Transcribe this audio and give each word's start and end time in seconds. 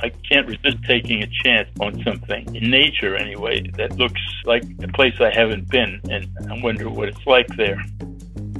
I 0.00 0.10
can't 0.30 0.46
resist 0.46 0.76
taking 0.86 1.22
a 1.22 1.26
chance 1.26 1.68
on 1.80 2.02
something 2.02 2.54
in 2.54 2.70
nature 2.70 3.16
anyway 3.16 3.68
that 3.76 3.96
looks 3.96 4.20
like 4.44 4.64
a 4.82 4.88
place 4.88 5.14
I 5.20 5.30
haven't 5.30 5.68
been, 5.68 6.00
and 6.10 6.28
I 6.50 6.60
wonder 6.62 6.88
what 6.88 7.08
it's 7.08 7.26
like 7.26 7.48
there. 7.56 7.82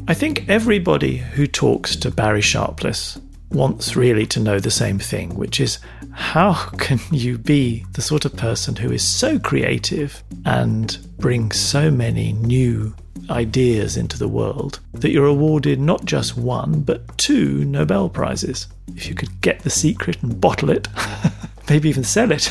I 0.09 0.15
think 0.15 0.49
everybody 0.49 1.19
who 1.19 1.47
talks 1.47 1.95
to 1.97 2.11
Barry 2.11 2.41
Sharpless 2.41 3.21
wants 3.51 3.97
really 3.97 4.27
to 4.27 4.41
know 4.41 4.59
the 4.59 4.71
same 4.71 4.99
thing, 4.99 5.35
which 5.35 5.61
is 5.61 5.79
how 6.13 6.55
can 6.79 7.01
you 7.11 7.39
be 7.39 7.85
the 7.93 8.03
sort 8.03 8.25
of 8.25 8.37
person 8.37 8.77
who 8.77 8.93
is 8.93 9.07
so 9.07 9.39
creative 9.39 10.23
and 10.45 10.99
bring 11.19 11.53
so 11.53 11.91
many 11.91 12.33
new 12.33 12.95
ideas 13.31 13.97
into 13.97 14.19
the 14.19 14.29
world 14.29 14.81
that 14.93 15.11
you're 15.11 15.27
awarded 15.27 15.81
not 15.81 16.05
just 16.05 16.37
one, 16.37 16.81
but 16.81 17.17
two 17.19 17.65
Nobel 17.65 18.09
Prizes? 18.09 18.67
If 18.95 19.09
you 19.09 19.15
could 19.15 19.41
get 19.41 19.61
the 19.61 19.71
secret 19.71 20.23
and 20.23 20.41
bottle 20.41 20.71
it, 20.71 20.89
maybe 21.69 21.89
even 21.89 22.05
sell 22.05 22.31
it, 22.33 22.51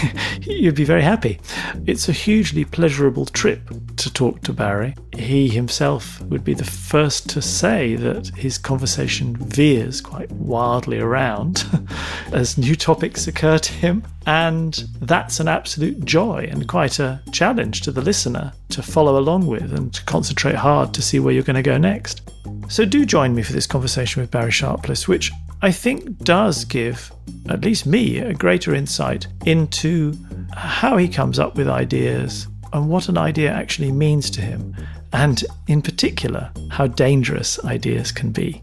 you'd 0.42 0.74
be 0.74 0.84
very 0.84 1.02
happy. 1.02 1.40
It's 1.86 2.08
a 2.08 2.12
hugely 2.12 2.64
pleasurable 2.64 3.26
trip 3.26 3.60
to 3.96 4.12
talk 4.12 4.42
to 4.42 4.52
Barry. 4.52 4.94
He 5.14 5.48
himself 5.48 6.20
would 6.22 6.44
be 6.44 6.54
the 6.54 6.64
first 6.64 7.28
to 7.30 7.42
say 7.42 7.96
that 7.96 8.28
his 8.28 8.58
conversation 8.58 9.36
veers 9.36 10.00
quite 10.00 10.30
wildly 10.32 10.98
around 10.98 11.64
as 12.32 12.58
new 12.58 12.76
topics 12.76 13.26
occur 13.26 13.58
to 13.58 13.72
him. 13.72 14.02
And 14.26 14.74
that's 15.00 15.38
an 15.38 15.48
absolute 15.48 16.04
joy 16.04 16.48
and 16.50 16.68
quite 16.68 16.98
a 16.98 17.20
challenge 17.30 17.82
to 17.82 17.92
the 17.92 18.02
listener 18.02 18.52
to 18.70 18.82
follow 18.82 19.18
along 19.18 19.46
with 19.46 19.72
and 19.72 19.94
to 19.94 20.04
concentrate 20.04 20.56
hard 20.56 20.92
to 20.94 21.02
see 21.02 21.20
where 21.20 21.32
you're 21.32 21.44
going 21.44 21.54
to 21.54 21.62
go 21.62 21.78
next. 21.78 22.22
So 22.68 22.84
do 22.84 23.06
join 23.06 23.34
me 23.34 23.42
for 23.42 23.52
this 23.52 23.66
conversation 23.66 24.20
with 24.20 24.30
Barry 24.30 24.50
Sharpless, 24.50 25.06
which 25.06 25.30
I 25.62 25.72
think 25.72 26.18
does 26.18 26.64
give 26.66 27.10
at 27.48 27.64
least 27.64 27.86
me 27.86 28.18
a 28.18 28.34
greater 28.34 28.74
insight 28.74 29.26
into 29.46 30.12
how 30.54 30.98
he 30.98 31.08
comes 31.08 31.38
up 31.38 31.56
with 31.56 31.66
ideas 31.66 32.46
and 32.74 32.90
what 32.90 33.08
an 33.08 33.16
idea 33.16 33.50
actually 33.50 33.90
means 33.90 34.28
to 34.30 34.42
him, 34.42 34.76
and 35.14 35.42
in 35.66 35.80
particular, 35.80 36.50
how 36.70 36.86
dangerous 36.86 37.64
ideas 37.64 38.12
can 38.12 38.32
be. 38.32 38.62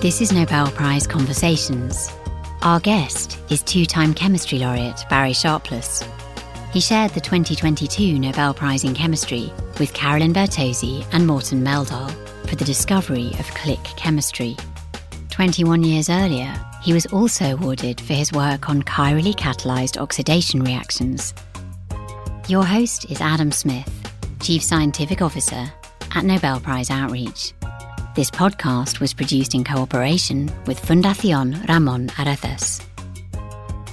This 0.00 0.20
is 0.20 0.32
Nobel 0.32 0.70
Prize 0.70 1.06
Conversations. 1.06 2.10
Our 2.66 2.80
guest 2.80 3.38
is 3.48 3.62
two 3.62 3.86
time 3.86 4.12
chemistry 4.12 4.58
laureate 4.58 5.04
Barry 5.08 5.34
Sharpless. 5.34 6.02
He 6.72 6.80
shared 6.80 7.12
the 7.12 7.20
2022 7.20 8.18
Nobel 8.18 8.52
Prize 8.54 8.82
in 8.82 8.92
Chemistry 8.92 9.52
with 9.78 9.94
Carolyn 9.94 10.32
Bertozzi 10.32 11.06
and 11.12 11.28
Morten 11.28 11.62
Meldal 11.62 12.10
for 12.48 12.56
the 12.56 12.64
discovery 12.64 13.28
of 13.38 13.46
click 13.54 13.80
chemistry. 13.84 14.56
21 15.30 15.84
years 15.84 16.10
earlier, 16.10 16.52
he 16.82 16.92
was 16.92 17.06
also 17.06 17.52
awarded 17.52 18.00
for 18.00 18.14
his 18.14 18.32
work 18.32 18.68
on 18.68 18.82
chirally 18.82 19.32
catalyzed 19.32 19.96
oxidation 19.96 20.64
reactions. 20.64 21.34
Your 22.48 22.64
host 22.64 23.08
is 23.08 23.20
Adam 23.20 23.52
Smith, 23.52 23.88
Chief 24.40 24.60
Scientific 24.60 25.22
Officer 25.22 25.70
at 26.16 26.24
Nobel 26.24 26.58
Prize 26.58 26.90
Outreach. 26.90 27.52
This 28.16 28.30
podcast 28.30 28.98
was 28.98 29.12
produced 29.12 29.54
in 29.54 29.62
cooperation 29.62 30.50
with 30.64 30.80
Fundación 30.80 31.54
Ramón 31.66 32.08
Areces. 32.12 32.82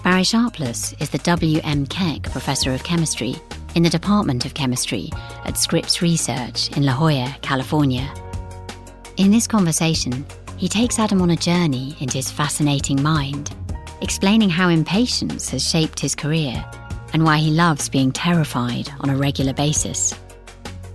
Barry 0.02 0.24
Sharpless 0.24 0.94
is 1.02 1.10
the 1.10 1.18
W.M. 1.18 1.86
Keck 1.88 2.24
Professor 2.32 2.74
of 2.74 2.86
Chemistry 2.86 3.36
in 3.76 3.84
the 3.84 3.90
Department 3.90 4.46
of 4.46 4.54
Chemistry 4.54 5.10
at 5.44 5.58
Scripps 5.58 6.02
Research 6.02 6.72
in 6.78 6.86
La 6.86 6.94
Jolla, 6.94 7.36
California. 7.42 8.10
In 9.18 9.30
this 9.30 9.46
conversation, 9.46 10.26
he 10.56 10.70
takes 10.70 11.00
Adam 11.00 11.22
on 11.22 11.32
a 11.32 11.36
journey 11.36 11.94
into 12.00 12.16
his 12.16 12.32
fascinating 12.32 13.04
mind, 13.04 13.54
explaining 14.00 14.50
how 14.50 14.70
impatience 14.70 15.50
has 15.50 15.70
shaped 15.70 16.00
his 16.00 16.16
career 16.16 16.64
and 17.12 17.26
why 17.26 17.40
he 17.40 17.52
loves 17.52 17.90
being 17.90 18.14
terrified 18.14 18.90
on 19.02 19.10
a 19.10 19.18
regular 19.18 19.52
basis. 19.52 20.16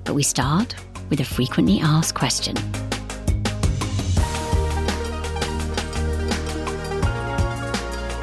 But 0.05 0.15
we 0.15 0.23
start 0.23 0.75
with 1.11 1.21
a 1.21 1.25
frequently 1.25 1.79
asked 1.81 2.15
question. 2.15 2.57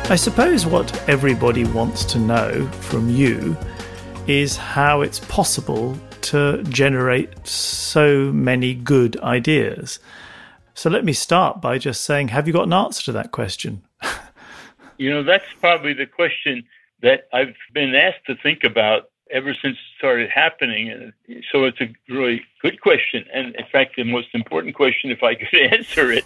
I 0.07 0.17
suppose 0.17 0.67
what 0.67 1.09
everybody 1.09 1.65
wants 1.65 2.05
to 2.05 2.19
know 2.19 2.67
from 2.73 3.09
you 3.09 3.57
is 4.27 4.55
how 4.55 5.01
it's 5.01 5.19
possible 5.21 5.97
to 6.21 6.61
generate 6.65 7.47
so 7.47 8.31
many 8.31 8.75
good 8.75 9.19
ideas. 9.21 9.97
So 10.75 10.91
let 10.91 11.05
me 11.05 11.13
start 11.13 11.59
by 11.59 11.79
just 11.79 12.01
saying, 12.01 12.27
have 12.27 12.45
you 12.45 12.53
got 12.53 12.67
an 12.67 12.73
answer 12.73 13.03
to 13.05 13.13
that 13.13 13.31
question? 13.31 13.81
you 14.97 15.09
know, 15.09 15.23
that's 15.23 15.43
probably 15.59 15.93
the 15.93 16.05
question 16.05 16.65
that 17.01 17.27
I've 17.33 17.55
been 17.73 17.95
asked 17.95 18.27
to 18.27 18.35
think 18.35 18.63
about 18.63 19.09
ever 19.31 19.55
since 19.59 19.75
it 19.75 19.97
started 19.97 20.29
happening. 20.29 20.91
And 20.91 21.13
so 21.51 21.63
it's 21.63 21.81
a 21.81 21.91
really 22.09 22.43
good 22.61 22.79
question. 22.79 23.25
And 23.33 23.55
in 23.55 23.65
fact, 23.71 23.95
the 23.97 24.03
most 24.03 24.27
important 24.35 24.75
question, 24.75 25.09
if 25.09 25.23
I 25.23 25.33
could 25.33 25.59
answer 25.71 26.11
it 26.11 26.25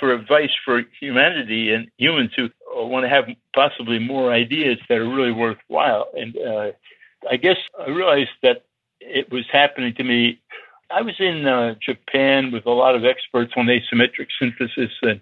for 0.00 0.12
advice 0.12 0.50
for 0.64 0.82
humanity 0.98 1.72
and 1.72 1.88
humans 1.98 2.32
who 2.34 2.48
want 2.74 3.04
to 3.04 3.08
have 3.08 3.26
possibly 3.54 3.98
more 3.98 4.32
ideas 4.32 4.78
that 4.88 4.98
are 4.98 5.08
really 5.08 5.30
worthwhile. 5.30 6.08
And 6.14 6.36
uh, 6.36 6.72
I 7.30 7.36
guess 7.36 7.58
I 7.78 7.90
realized 7.90 8.30
that 8.42 8.64
it 9.00 9.30
was 9.30 9.44
happening 9.52 9.94
to 9.96 10.04
me. 10.04 10.40
I 10.90 11.02
was 11.02 11.14
in 11.20 11.46
uh, 11.46 11.74
Japan 11.84 12.50
with 12.50 12.66
a 12.66 12.70
lot 12.70 12.96
of 12.96 13.04
experts 13.04 13.52
on 13.56 13.66
asymmetric 13.66 14.28
synthesis 14.40 14.90
and 15.02 15.20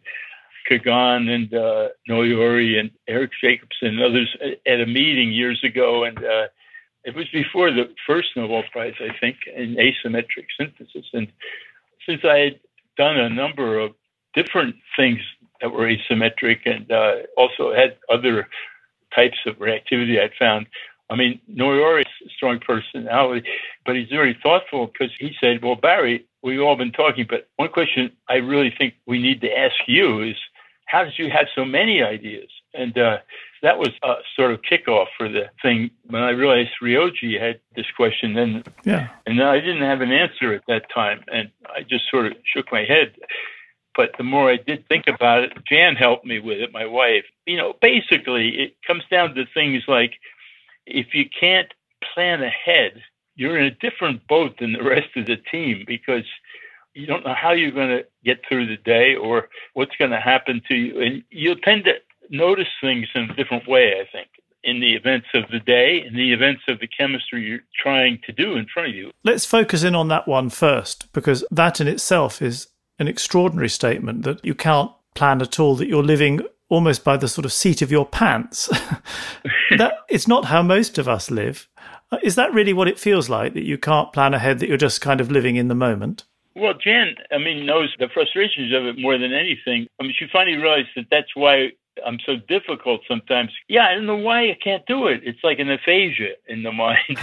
Kagan 0.71 1.29
and 1.29 1.53
uh, 1.53 1.89
Noyori 2.09 2.79
and 2.79 2.91
Eric 3.09 3.33
Jacobsen 3.43 3.99
and 3.99 4.03
others 4.03 4.35
at 4.67 4.81
a 4.81 4.87
meeting 4.87 5.33
years 5.33 5.63
ago. 5.65 6.05
And 6.05 6.19
uh, 6.19 6.47
it 7.05 7.15
was 7.15 7.27
before 7.33 7.71
the 7.71 7.91
first 8.07 8.29
Nobel 8.37 8.63
Prize, 8.71 8.95
I 9.01 9.17
think, 9.19 9.37
in 9.55 9.77
asymmetric 9.77 10.47
synthesis. 10.59 11.07
And 11.13 11.29
since 12.07 12.23
I 12.25 12.39
had 12.39 12.61
done 12.97 13.19
a 13.19 13.29
number 13.29 13.79
of 13.79 13.93
different 14.41 14.77
things 14.97 15.21
that 15.61 15.73
were 15.73 15.87
asymmetric 15.87 16.61
and 16.65 16.91
uh, 16.93 17.17
also 17.37 17.75
had 17.75 17.97
other 18.13 18.49
types 19.15 19.39
of 19.47 19.57
reactivity 19.57 20.23
I'd 20.23 20.33
found. 20.39 20.67
I 21.11 21.17
mean, 21.17 21.41
Noyori 21.51 22.03
is 22.03 22.27
a 22.27 22.31
strong 22.37 22.61
personality, 22.61 23.49
but 23.87 23.97
he's 23.97 24.09
very 24.09 24.39
thoughtful 24.43 24.87
because 24.87 25.11
he 25.19 25.33
said, 25.41 25.63
Well, 25.63 25.75
Barry, 25.75 26.27
we've 26.43 26.61
all 26.61 26.77
been 26.77 26.93
talking, 26.93 27.27
but 27.29 27.49
one 27.57 27.71
question 27.71 28.13
I 28.29 28.35
really 28.35 28.73
think 28.77 28.95
we 29.07 29.21
need 29.21 29.41
to 29.41 29.51
ask 29.51 29.77
you 29.87 30.23
is 30.23 30.37
how 30.87 31.05
did 31.05 31.15
you 31.19 31.31
have 31.31 31.47
so 31.55 31.65
many 31.65 32.03
ideas? 32.03 32.49
And 32.75 32.97
uh, 32.97 33.19
that 33.63 33.79
was 33.79 33.91
a 34.03 34.15
sort 34.37 34.53
of 34.53 34.61
kickoff 34.63 35.07
for 35.17 35.29
the 35.29 35.45
thing. 35.63 35.91
When 36.07 36.23
I 36.23 36.31
realized 36.31 36.71
Ryoji 36.83 37.41
had 37.41 37.61
this 37.77 37.87
question, 37.97 38.35
then 38.35 38.63
yeah. 38.85 39.09
and 39.27 39.43
I 39.43 39.61
didn't 39.61 39.83
have 39.83 40.01
an 40.01 40.13
answer 40.13 40.55
at 40.55 40.63
that 40.69 40.85
time, 40.95 41.25
and 41.29 41.51
I 41.67 41.83
just 41.83 42.05
sort 42.11 42.27
of 42.27 42.33
shook 42.45 42.73
my 42.73 42.85
head. 42.85 43.15
But 43.99 44.13
the 44.17 44.23
more 44.23 44.49
I 44.49 44.59
did 44.59 44.87
think 44.87 45.07
about 45.09 45.43
it, 45.43 45.53
Jan 45.69 45.97
helped 45.97 46.25
me 46.25 46.39
with 46.39 46.59
it, 46.59 46.73
my 46.73 46.87
wife. 46.87 47.25
You 47.47 47.57
know, 47.57 47.75
basically, 47.83 48.51
it 48.51 48.77
comes 48.87 49.03
down 49.11 49.35
to 49.35 49.45
things 49.53 49.83
like 49.89 50.13
if 50.87 51.09
you 51.15 51.25
can't 51.29 51.67
plan 52.15 52.41
ahead, 52.41 53.03
you're 53.35 53.59
in 53.59 53.65
a 53.65 53.73
different 53.73 54.25
boat 54.29 54.55
than 54.61 54.73
the 54.73 54.85
rest 54.85 55.09
of 55.17 55.27
the 55.27 55.37
team 55.51 55.83
because 55.85 56.23
you 56.95 57.07
don't 57.07 57.27
know 57.27 57.35
how 57.35 57.51
you're 57.51 57.73
going 57.73 57.89
to 57.89 58.07
get 58.25 58.39
through 58.49 58.69
the 58.69 58.77
day 58.77 59.17
or 59.17 59.49
what's 59.75 59.97
going 59.99 60.13
to 60.13 60.21
happen 60.21 60.63
to 60.69 60.77
you. 60.77 61.01
And 61.01 61.25
you'll 61.31 61.57
tend 61.57 61.85
to 61.87 61.95
notice 62.31 62.69
things 62.81 63.09
in 63.17 63.23
a 63.23 63.35
different 63.35 63.67
way, 63.67 63.95
I 64.01 64.09
think, 64.13 64.29
in 64.63 64.79
the 64.79 64.95
events 64.95 65.27
of 65.35 65.43
the 65.51 65.59
day, 65.59 66.05
in 66.07 66.15
the 66.15 66.33
events 66.33 66.63
of 66.69 66.79
the 66.79 66.87
chemistry 66.87 67.43
you're 67.43 67.67
trying 67.77 68.21
to 68.27 68.33
do 68.33 68.57
in 68.57 68.67
front 68.73 68.91
of 68.91 68.95
you. 68.95 69.11
Let's 69.25 69.45
focus 69.45 69.83
in 69.83 69.97
on 69.97 70.07
that 70.07 70.29
one 70.29 70.51
first, 70.51 71.13
because 71.13 71.45
that 71.51 71.81
in 71.81 71.89
itself 71.89 72.41
is 72.41 72.69
an 72.99 73.09
extraordinary 73.09 73.69
statement 73.69 74.23
that 74.23 74.45
you 74.45 74.55
can't 74.55 74.91
plan 75.15 75.41
at 75.43 75.59
all, 75.59 75.77
that 75.77 75.89
you're 75.89 76.03
living 76.03 76.41
almost 76.69 77.05
by 77.05 77.17
the 77.17 77.29
sort 77.29 77.45
of 77.45 77.53
seat 77.53 77.83
of 77.83 77.91
your 77.91 78.07
pants. 78.07 78.67
that 79.77 79.95
it's 80.09 80.29
not 80.29 80.47
how 80.47 80.63
most 80.63 80.99
of 80.99 81.09
us 81.09 81.31
live. 81.31 81.69
Uh, 82.11 82.19
is 82.23 82.35
that 82.37 82.53
really 82.53 82.73
what 82.73 82.89
it 82.89 82.99
feels 82.99 83.29
like 83.29 83.55
that 83.55 83.65
you 83.65 83.79
can't 83.79 84.13
plan 84.13 84.35
ahead, 84.35 84.59
that 84.59 84.69
you're 84.69 84.77
just 84.77 85.01
kind 85.01 85.21
of 85.21 85.31
living 85.31 85.57
in 85.57 85.69
the 85.69 85.75
moment? 85.75 86.25
Well, 86.55 86.75
Jan, 86.75 87.15
I 87.31 87.39
mean, 87.39 87.67
knows 87.67 87.95
the 87.99 88.09
frustrations 88.13 88.75
of 88.75 88.85
it 88.87 88.99
more 88.99 89.17
than 89.17 89.33
anything. 89.33 89.87
I 90.01 90.03
mean, 90.03 90.15
she 90.19 90.27
finally 90.33 90.57
realized 90.57 90.89
that 90.97 91.07
that's 91.11 91.35
why 91.37 91.71
I'm 92.05 92.19
so 92.27 92.37
difficult 92.49 93.03
sometimes. 93.07 93.51
Yeah, 93.69 93.87
I 93.87 93.95
don't 93.95 94.07
know 94.07 94.17
why 94.17 94.51
I 94.51 94.59
can't 94.63 94.85
do 94.87 95.07
it. 95.07 95.21
It's 95.25 95.43
like 95.45 95.59
an 95.59 95.71
aphasia 95.71 96.33
in 96.49 96.63
the 96.63 96.73
mind. 96.85 97.19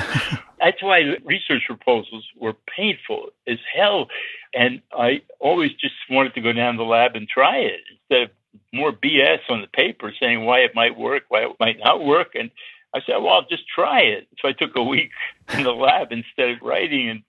That's 0.66 0.82
why 0.82 1.16
research 1.24 1.62
proposals 1.68 2.26
were 2.36 2.56
painful 2.76 3.28
as 3.48 3.60
hell. 3.72 4.08
And 4.56 4.82
I 4.98 5.22
always 5.40 5.72
just 5.74 5.94
wanted 6.10 6.34
to 6.34 6.42
go 6.42 6.54
down 6.54 6.78
the 6.78 6.84
lab 6.84 7.16
and 7.16 7.28
try 7.28 7.58
it 7.58 7.82
instead 7.92 8.24
of 8.24 8.30
more 8.74 8.92
BS 8.92 9.42
on 9.48 9.62
the 9.62 9.68
paper 9.68 10.12
saying 10.20 10.44
why 10.44 10.62
it 10.62 10.74
might 10.74 10.98
work, 10.98 11.26
why 11.30 11.42
it 11.42 11.52
might 11.60 11.78
not 11.78 12.04
work. 12.04 12.30
And 12.34 12.50
I 12.96 13.02
said, 13.06 13.18
well, 13.18 13.34
I'll 13.34 13.48
just 13.48 13.68
try 13.68 14.00
it. 14.00 14.28
So 14.42 14.48
I 14.48 14.54
took 14.54 14.76
a 14.76 14.84
week 14.84 15.12
in 15.54 15.62
the 15.62 15.72
lab 15.72 16.12
instead 16.12 16.50
of 16.50 16.62
writing. 16.64 17.10
And 17.10 17.24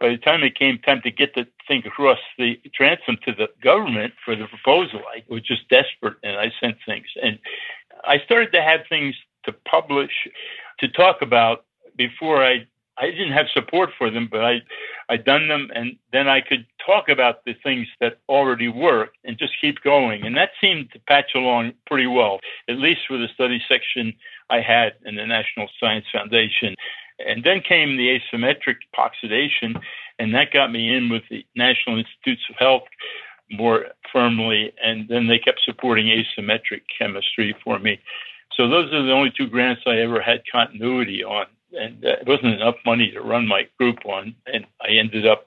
by 0.00 0.08
the 0.08 0.16
time 0.16 0.42
it 0.42 0.58
came 0.58 0.80
time 0.80 1.02
to 1.02 1.10
get 1.12 1.36
the 1.36 1.46
thing 1.68 1.84
across 1.86 2.18
the 2.36 2.60
transom 2.74 3.16
to 3.26 3.32
the 3.32 3.46
government 3.62 4.14
for 4.24 4.34
the 4.34 4.46
proposal, 4.46 5.02
I 5.14 5.22
was 5.28 5.42
just 5.42 5.68
desperate 5.68 6.16
and 6.24 6.36
I 6.36 6.50
sent 6.60 6.78
things. 6.84 7.06
And 7.22 7.38
I 8.04 8.18
started 8.24 8.50
to 8.54 8.60
have 8.62 8.80
things 8.88 9.14
to 9.44 9.52
publish, 9.52 10.26
to 10.80 10.88
talk 10.88 11.22
about 11.22 11.64
before 11.96 12.42
I 12.42 12.66
I 13.02 13.10
didn't 13.10 13.32
have 13.32 13.46
support 13.52 13.90
for 13.98 14.10
them, 14.10 14.28
but 14.30 14.44
I 14.44 14.62
I 15.08 15.16
done 15.16 15.48
them, 15.48 15.68
and 15.74 15.96
then 16.12 16.28
I 16.28 16.40
could 16.40 16.64
talk 16.86 17.08
about 17.08 17.44
the 17.44 17.54
things 17.64 17.88
that 18.00 18.20
already 18.28 18.68
work 18.68 19.10
and 19.24 19.36
just 19.36 19.54
keep 19.60 19.82
going, 19.82 20.24
and 20.24 20.36
that 20.36 20.50
seemed 20.60 20.92
to 20.92 21.00
patch 21.00 21.32
along 21.34 21.72
pretty 21.86 22.06
well, 22.06 22.38
at 22.68 22.78
least 22.78 23.00
for 23.08 23.18
the 23.18 23.26
study 23.34 23.60
section 23.68 24.14
I 24.50 24.60
had 24.60 24.92
in 25.04 25.16
the 25.16 25.26
National 25.26 25.68
Science 25.80 26.06
Foundation. 26.12 26.76
And 27.18 27.42
then 27.44 27.60
came 27.60 27.96
the 27.96 28.18
asymmetric 28.18 28.76
oxidation, 28.96 29.74
and 30.18 30.32
that 30.34 30.52
got 30.52 30.72
me 30.72 30.96
in 30.96 31.10
with 31.10 31.24
the 31.28 31.44
National 31.56 31.98
Institutes 31.98 32.42
of 32.50 32.56
Health 32.56 32.84
more 33.50 33.86
firmly, 34.12 34.72
and 34.82 35.08
then 35.08 35.26
they 35.26 35.38
kept 35.38 35.60
supporting 35.64 36.06
asymmetric 36.06 36.82
chemistry 36.96 37.54
for 37.64 37.78
me. 37.80 38.00
So 38.56 38.68
those 38.68 38.92
are 38.92 39.02
the 39.02 39.12
only 39.12 39.32
two 39.36 39.48
grants 39.48 39.82
I 39.86 39.96
ever 39.98 40.20
had 40.20 40.42
continuity 40.50 41.24
on 41.24 41.46
and 41.78 42.04
uh, 42.04 42.16
it 42.20 42.26
wasn't 42.26 42.54
enough 42.54 42.76
money 42.84 43.10
to 43.10 43.20
run 43.20 43.46
my 43.46 43.68
group 43.78 44.04
on. 44.06 44.34
And 44.46 44.66
I 44.80 44.92
ended 44.92 45.26
up 45.26 45.46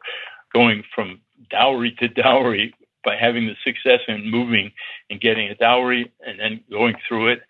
going 0.53 0.83
from 0.93 1.19
dowry 1.49 1.91
to 1.99 2.07
dowry 2.07 2.73
by 3.03 3.15
having 3.15 3.45
the 3.45 3.55
success 3.63 3.99
in 4.07 4.29
moving 4.29 4.71
and 5.09 5.21
getting 5.21 5.47
a 5.49 5.55
dowry 5.55 6.11
and 6.25 6.39
then 6.39 6.63
going 6.71 6.95
through 7.07 7.27
it. 7.27 7.41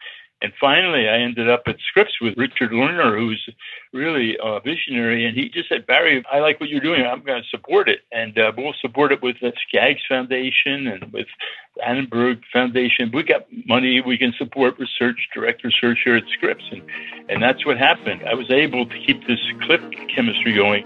And 0.42 0.52
finally, 0.60 1.08
I 1.08 1.20
ended 1.20 1.50
up 1.50 1.64
at 1.66 1.78
Scripps 1.88 2.20
with 2.22 2.38
Richard 2.38 2.72
Lerner, 2.72 3.18
who's 3.18 3.50
really 3.94 4.38
a 4.44 4.60
visionary. 4.60 5.26
And 5.26 5.36
he 5.36 5.50
just 5.50 5.70
said, 5.70 5.88
Barry, 5.88 6.24
I 6.32 6.40
like 6.40 6.60
what 6.60 6.70
you're 6.70 6.82
doing. 6.82 7.06
I'm 7.06 7.24
going 7.24 7.42
to 7.42 7.48
support 7.50 7.88
it. 7.88 8.02
And 8.12 8.38
uh, 8.38 8.52
we'll 8.58 8.76
support 8.82 9.14
it 9.14 9.24
with 9.24 9.38
the 9.42 9.54
Skaggs 9.68 10.02
Foundation 10.10 10.88
and 10.88 11.12
with 11.14 11.28
the 11.76 11.88
Annenberg 11.88 12.42
Foundation. 12.52 13.12
We 13.14 13.24
got 13.24 13.46
money. 13.66 14.02
We 14.02 14.18
can 14.18 14.34
support 14.38 14.78
research, 14.78 15.18
direct 15.34 15.64
research 15.64 16.00
here 16.04 16.18
at 16.18 16.24
Scripps. 16.34 16.66
And, 16.70 16.82
and 17.30 17.42
that's 17.42 17.66
what 17.66 17.78
happened. 17.78 18.22
I 18.30 18.34
was 18.34 18.52
able 18.52 18.86
to 18.86 19.00
keep 19.08 19.26
this 19.28 19.40
click 19.62 19.82
chemistry 20.14 20.54
going. 20.54 20.84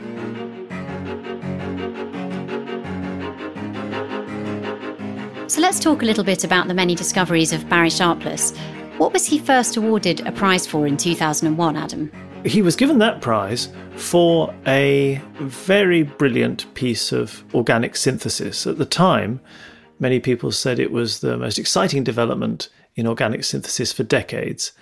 So 5.49 5.59
let's 5.61 5.79
talk 5.79 6.03
a 6.03 6.05
little 6.05 6.23
bit 6.23 6.43
about 6.43 6.67
the 6.67 6.75
many 6.75 6.93
discoveries 6.93 7.51
of 7.51 7.67
Barry 7.67 7.89
Sharpless. 7.89 8.53
What 8.99 9.13
was 9.13 9.25
he 9.25 9.39
first 9.39 9.77
awarded 9.77 10.27
a 10.27 10.31
prize 10.33 10.67
for 10.67 10.85
in 10.85 10.97
2001, 10.97 11.77
Adam? 11.77 12.11
He 12.43 12.61
was 12.61 12.75
given 12.75 12.97
that 12.97 13.21
prize 13.21 13.69
for 13.95 14.53
a 14.67 15.21
very 15.39 16.03
brilliant 16.03 16.71
piece 16.73 17.13
of 17.13 17.45
organic 17.53 17.95
synthesis. 17.95 18.67
At 18.67 18.77
the 18.77 18.85
time, 18.85 19.39
many 19.99 20.19
people 20.19 20.51
said 20.51 20.79
it 20.79 20.91
was 20.91 21.21
the 21.21 21.37
most 21.37 21.57
exciting 21.57 22.03
development 22.03 22.67
in 22.95 23.07
organic 23.07 23.45
synthesis 23.45 23.93
for 23.93 24.03
decades. 24.03 24.73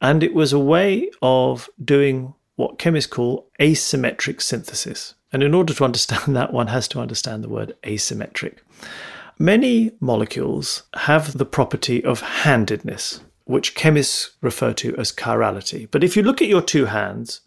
And 0.00 0.24
it 0.24 0.34
was 0.34 0.52
a 0.52 0.58
way 0.58 1.08
of 1.22 1.70
doing 1.82 2.34
what 2.56 2.80
chemists 2.80 3.12
call 3.12 3.48
asymmetric 3.60 4.42
synthesis. 4.42 5.14
And 5.32 5.44
in 5.44 5.54
order 5.54 5.72
to 5.74 5.84
understand 5.84 6.34
that, 6.34 6.52
one 6.52 6.66
has 6.66 6.88
to 6.88 6.98
understand 6.98 7.44
the 7.44 7.48
word 7.48 7.76
asymmetric. 7.84 8.56
Many 9.38 9.92
molecules 10.00 10.82
have 10.94 11.38
the 11.38 11.46
property 11.46 12.04
of 12.04 12.20
handedness 12.20 13.20
which 13.44 13.74
chemists 13.74 14.30
refer 14.40 14.72
to 14.72 14.96
as 14.96 15.12
chirality. 15.12 15.88
But 15.90 16.04
if 16.04 16.16
you 16.16 16.22
look 16.22 16.40
at 16.40 16.48
your 16.48 16.62
two 16.62 16.86
hands, 16.86 17.40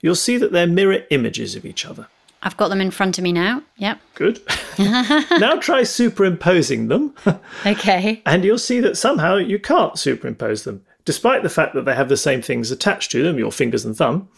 you'll 0.00 0.14
see 0.14 0.36
that 0.36 0.52
they're 0.52 0.66
mirror 0.66 1.00
images 1.10 1.56
of 1.56 1.64
each 1.64 1.84
other. 1.84 2.08
I've 2.44 2.56
got 2.56 2.68
them 2.68 2.80
in 2.80 2.90
front 2.90 3.18
of 3.18 3.24
me 3.24 3.32
now. 3.32 3.62
Yep. 3.76 4.00
Good. 4.14 4.40
now 4.78 5.56
try 5.56 5.84
superimposing 5.84 6.88
them. 6.88 7.14
okay. 7.66 8.20
And 8.26 8.44
you'll 8.44 8.58
see 8.58 8.80
that 8.80 8.96
somehow 8.96 9.36
you 9.36 9.58
can't 9.58 9.98
superimpose 9.98 10.64
them. 10.64 10.84
Despite 11.04 11.42
the 11.42 11.48
fact 11.48 11.74
that 11.74 11.84
they 11.84 11.94
have 11.94 12.08
the 12.08 12.16
same 12.16 12.42
things 12.42 12.70
attached 12.70 13.10
to 13.12 13.22
them, 13.22 13.38
your 13.38 13.52
fingers 13.52 13.84
and 13.84 13.96
thumb, 13.96 14.28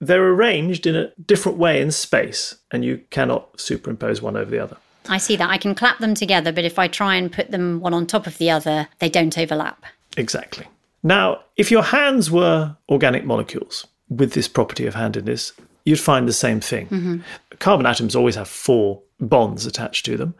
they're 0.00 0.28
arranged 0.28 0.86
in 0.86 0.96
a 0.96 1.12
different 1.26 1.58
way 1.58 1.80
in 1.80 1.90
space, 1.90 2.56
and 2.72 2.84
you 2.84 3.00
cannot 3.10 3.60
superimpose 3.60 4.20
one 4.20 4.36
over 4.36 4.50
the 4.50 4.58
other. 4.58 4.76
I 5.08 5.18
see 5.18 5.36
that. 5.36 5.50
I 5.50 5.58
can 5.58 5.74
clap 5.74 5.98
them 5.98 6.14
together, 6.14 6.52
but 6.52 6.64
if 6.64 6.78
I 6.78 6.88
try 6.88 7.16
and 7.16 7.32
put 7.32 7.50
them 7.50 7.80
one 7.80 7.94
on 7.94 8.06
top 8.06 8.26
of 8.26 8.38
the 8.38 8.50
other, 8.50 8.88
they 8.98 9.08
don't 9.08 9.36
overlap. 9.36 9.84
Exactly. 10.16 10.66
Now, 11.02 11.40
if 11.56 11.70
your 11.70 11.82
hands 11.82 12.30
were 12.30 12.76
organic 12.88 13.24
molecules 13.24 13.86
with 14.08 14.32
this 14.32 14.48
property 14.48 14.86
of 14.86 14.94
handedness, 14.94 15.52
you'd 15.84 16.00
find 16.00 16.26
the 16.26 16.32
same 16.32 16.60
thing. 16.60 16.86
Mm-hmm. 16.86 17.16
Carbon 17.58 17.86
atoms 17.86 18.16
always 18.16 18.36
have 18.36 18.48
four 18.48 19.02
bonds 19.20 19.66
attached 19.66 20.04
to 20.06 20.16
them. 20.16 20.34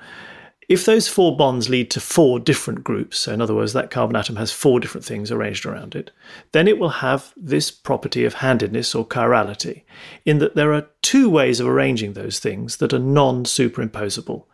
If 0.66 0.86
those 0.86 1.08
four 1.08 1.36
bonds 1.36 1.68
lead 1.68 1.90
to 1.90 2.00
four 2.00 2.40
different 2.40 2.82
groups, 2.82 3.20
so 3.20 3.32
in 3.34 3.42
other 3.42 3.54
words, 3.54 3.74
that 3.74 3.90
carbon 3.90 4.16
atom 4.16 4.36
has 4.36 4.50
four 4.50 4.80
different 4.80 5.04
things 5.04 5.30
arranged 5.30 5.66
around 5.66 5.94
it, 5.94 6.10
then 6.52 6.66
it 6.66 6.78
will 6.78 6.88
have 6.88 7.34
this 7.36 7.70
property 7.70 8.24
of 8.24 8.34
handedness 8.34 8.94
or 8.94 9.06
chirality, 9.06 9.82
in 10.24 10.38
that 10.38 10.54
there 10.54 10.72
are 10.72 10.88
two 11.02 11.28
ways 11.28 11.60
of 11.60 11.66
arranging 11.66 12.14
those 12.14 12.38
things 12.38 12.78
that 12.78 12.94
are 12.94 12.98
non 12.98 13.44
superimposable. 13.44 14.44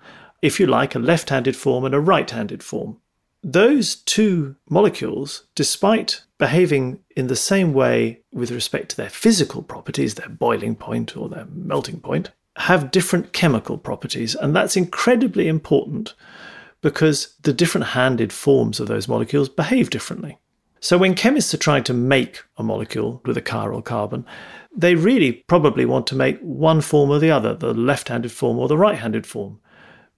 If 0.43 0.58
you 0.58 0.66
like, 0.66 0.96
a 0.96 0.99
left 0.99 1.31
handed 1.31 1.55
form 1.55 1.84
and 1.84 1.94
a 1.94 2.00
right 2.00 2.28
handed 2.28 2.64
form 2.64 2.96
those 3.42 3.96
two 3.96 4.56
molecules, 4.69 5.44
despite 5.54 6.22
behaving 6.38 7.00
in 7.16 7.26
the 7.26 7.37
same 7.37 7.72
way 7.72 8.20
with 8.32 8.50
respect 8.50 8.90
to 8.90 8.96
their 8.96 9.08
physical 9.08 9.62
properties, 9.62 10.14
their 10.14 10.28
boiling 10.28 10.75
point 10.75 11.16
or 11.16 11.28
their 11.28 11.46
melting 11.46 12.00
point, 12.00 12.31
have 12.56 12.90
different 12.90 13.32
chemical 13.32 13.78
properties. 13.78 14.34
And 14.34 14.54
that's 14.54 14.76
incredibly 14.76 15.48
important 15.48 16.14
because 16.82 17.34
the 17.42 17.52
different 17.52 17.88
handed 17.88 18.32
forms 18.32 18.81
of 18.81 18.88
those 18.88 19.08
molecules 19.08 19.48
behave 19.48 19.90
differently. 19.90 20.38
So 20.81 20.96
when 20.96 21.14
chemists 21.14 21.52
are 21.52 21.58
trying 21.58 21.84
to 21.84 21.94
make 21.94 22.42
a 22.56 22.62
molecule 22.62 23.20
with 23.26 23.37
a 23.37 23.42
chiral 23.42 23.84
carbon, 23.84 24.25
they 24.75 24.94
really 24.94 25.32
probably 25.46 25.84
want 25.84 26.06
to 26.08 26.16
make 26.16 26.40
one 26.40 26.81
form 26.81 27.10
or 27.10 27.19
the 27.19 27.31
other, 27.31 27.54
the 27.54 27.75
left 27.75 28.08
handed 28.08 28.32
form 28.32 28.58
or 28.58 28.66
the 28.66 28.78
right 28.78 28.98
handed 28.98 29.26
form. 29.26 29.60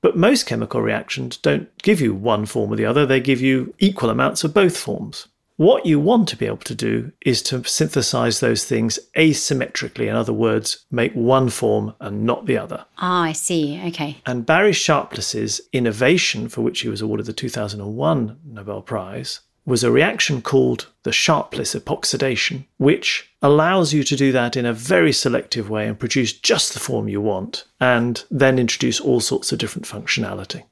But 0.02 0.16
most 0.16 0.46
chemical 0.46 0.82
reactions 0.82 1.36
don't 1.36 1.68
give 1.78 2.00
you 2.00 2.12
one 2.12 2.44
form 2.44 2.72
or 2.72 2.76
the 2.76 2.84
other, 2.84 3.06
they 3.06 3.20
give 3.20 3.40
you 3.40 3.74
equal 3.78 4.10
amounts 4.10 4.44
of 4.44 4.52
both 4.52 4.76
forms. 4.76 5.28
What 5.56 5.86
you 5.86 6.00
want 6.00 6.28
to 6.28 6.36
be 6.36 6.46
able 6.46 6.56
to 6.58 6.74
do 6.74 7.12
is 7.20 7.40
to 7.42 7.62
synthesize 7.62 8.40
those 8.40 8.64
things 8.64 8.98
asymmetrically. 9.16 10.08
In 10.08 10.16
other 10.16 10.32
words, 10.32 10.84
make 10.90 11.12
one 11.12 11.50
form 11.50 11.94
and 12.00 12.24
not 12.24 12.46
the 12.46 12.58
other. 12.58 12.84
Ah, 12.98 13.22
I 13.22 13.32
see. 13.32 13.80
Okay. 13.86 14.20
And 14.26 14.44
Barry 14.44 14.72
Sharpless's 14.72 15.60
innovation, 15.72 16.48
for 16.48 16.62
which 16.62 16.80
he 16.80 16.88
was 16.88 17.00
awarded 17.00 17.26
the 17.26 17.32
2001 17.32 18.40
Nobel 18.44 18.82
Prize, 18.82 19.40
was 19.64 19.84
a 19.84 19.90
reaction 19.90 20.42
called 20.42 20.88
the 21.04 21.12
Sharpless 21.12 21.74
epoxidation, 21.74 22.64
which 22.78 23.30
allows 23.42 23.92
you 23.92 24.02
to 24.04 24.16
do 24.16 24.32
that 24.32 24.56
in 24.56 24.66
a 24.66 24.72
very 24.72 25.12
selective 25.12 25.70
way 25.70 25.86
and 25.86 25.98
produce 25.98 26.32
just 26.32 26.74
the 26.74 26.80
form 26.80 27.08
you 27.08 27.20
want, 27.20 27.64
and 27.80 28.24
then 28.30 28.58
introduce 28.58 29.00
all 29.00 29.20
sorts 29.20 29.52
of 29.52 29.58
different 29.58 29.86
functionality. 29.86 30.64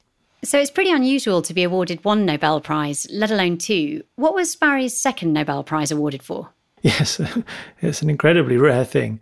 So 0.43 0.59
it's 0.59 0.71
pretty 0.71 0.91
unusual 0.91 1.43
to 1.43 1.55
be 1.55 1.63
awarded 1.63 2.05
one 2.05 2.25
Nobel 2.25 2.61
Prize, 2.61 3.07
let 3.11 3.31
alone 3.31 3.59
two. 3.59 4.03
What 4.17 4.35
was 4.35 4.57
Barry's 4.57 4.99
second 4.99 5.33
Nobel 5.33 5.63
Prize 5.63 5.91
awarded 5.91 6.23
for? 6.23 6.51
Yes, 6.83 7.21
it's 7.83 8.03
an 8.03 8.09
incredibly 8.09 8.57
rare 8.57 8.85
thing. 8.85 9.21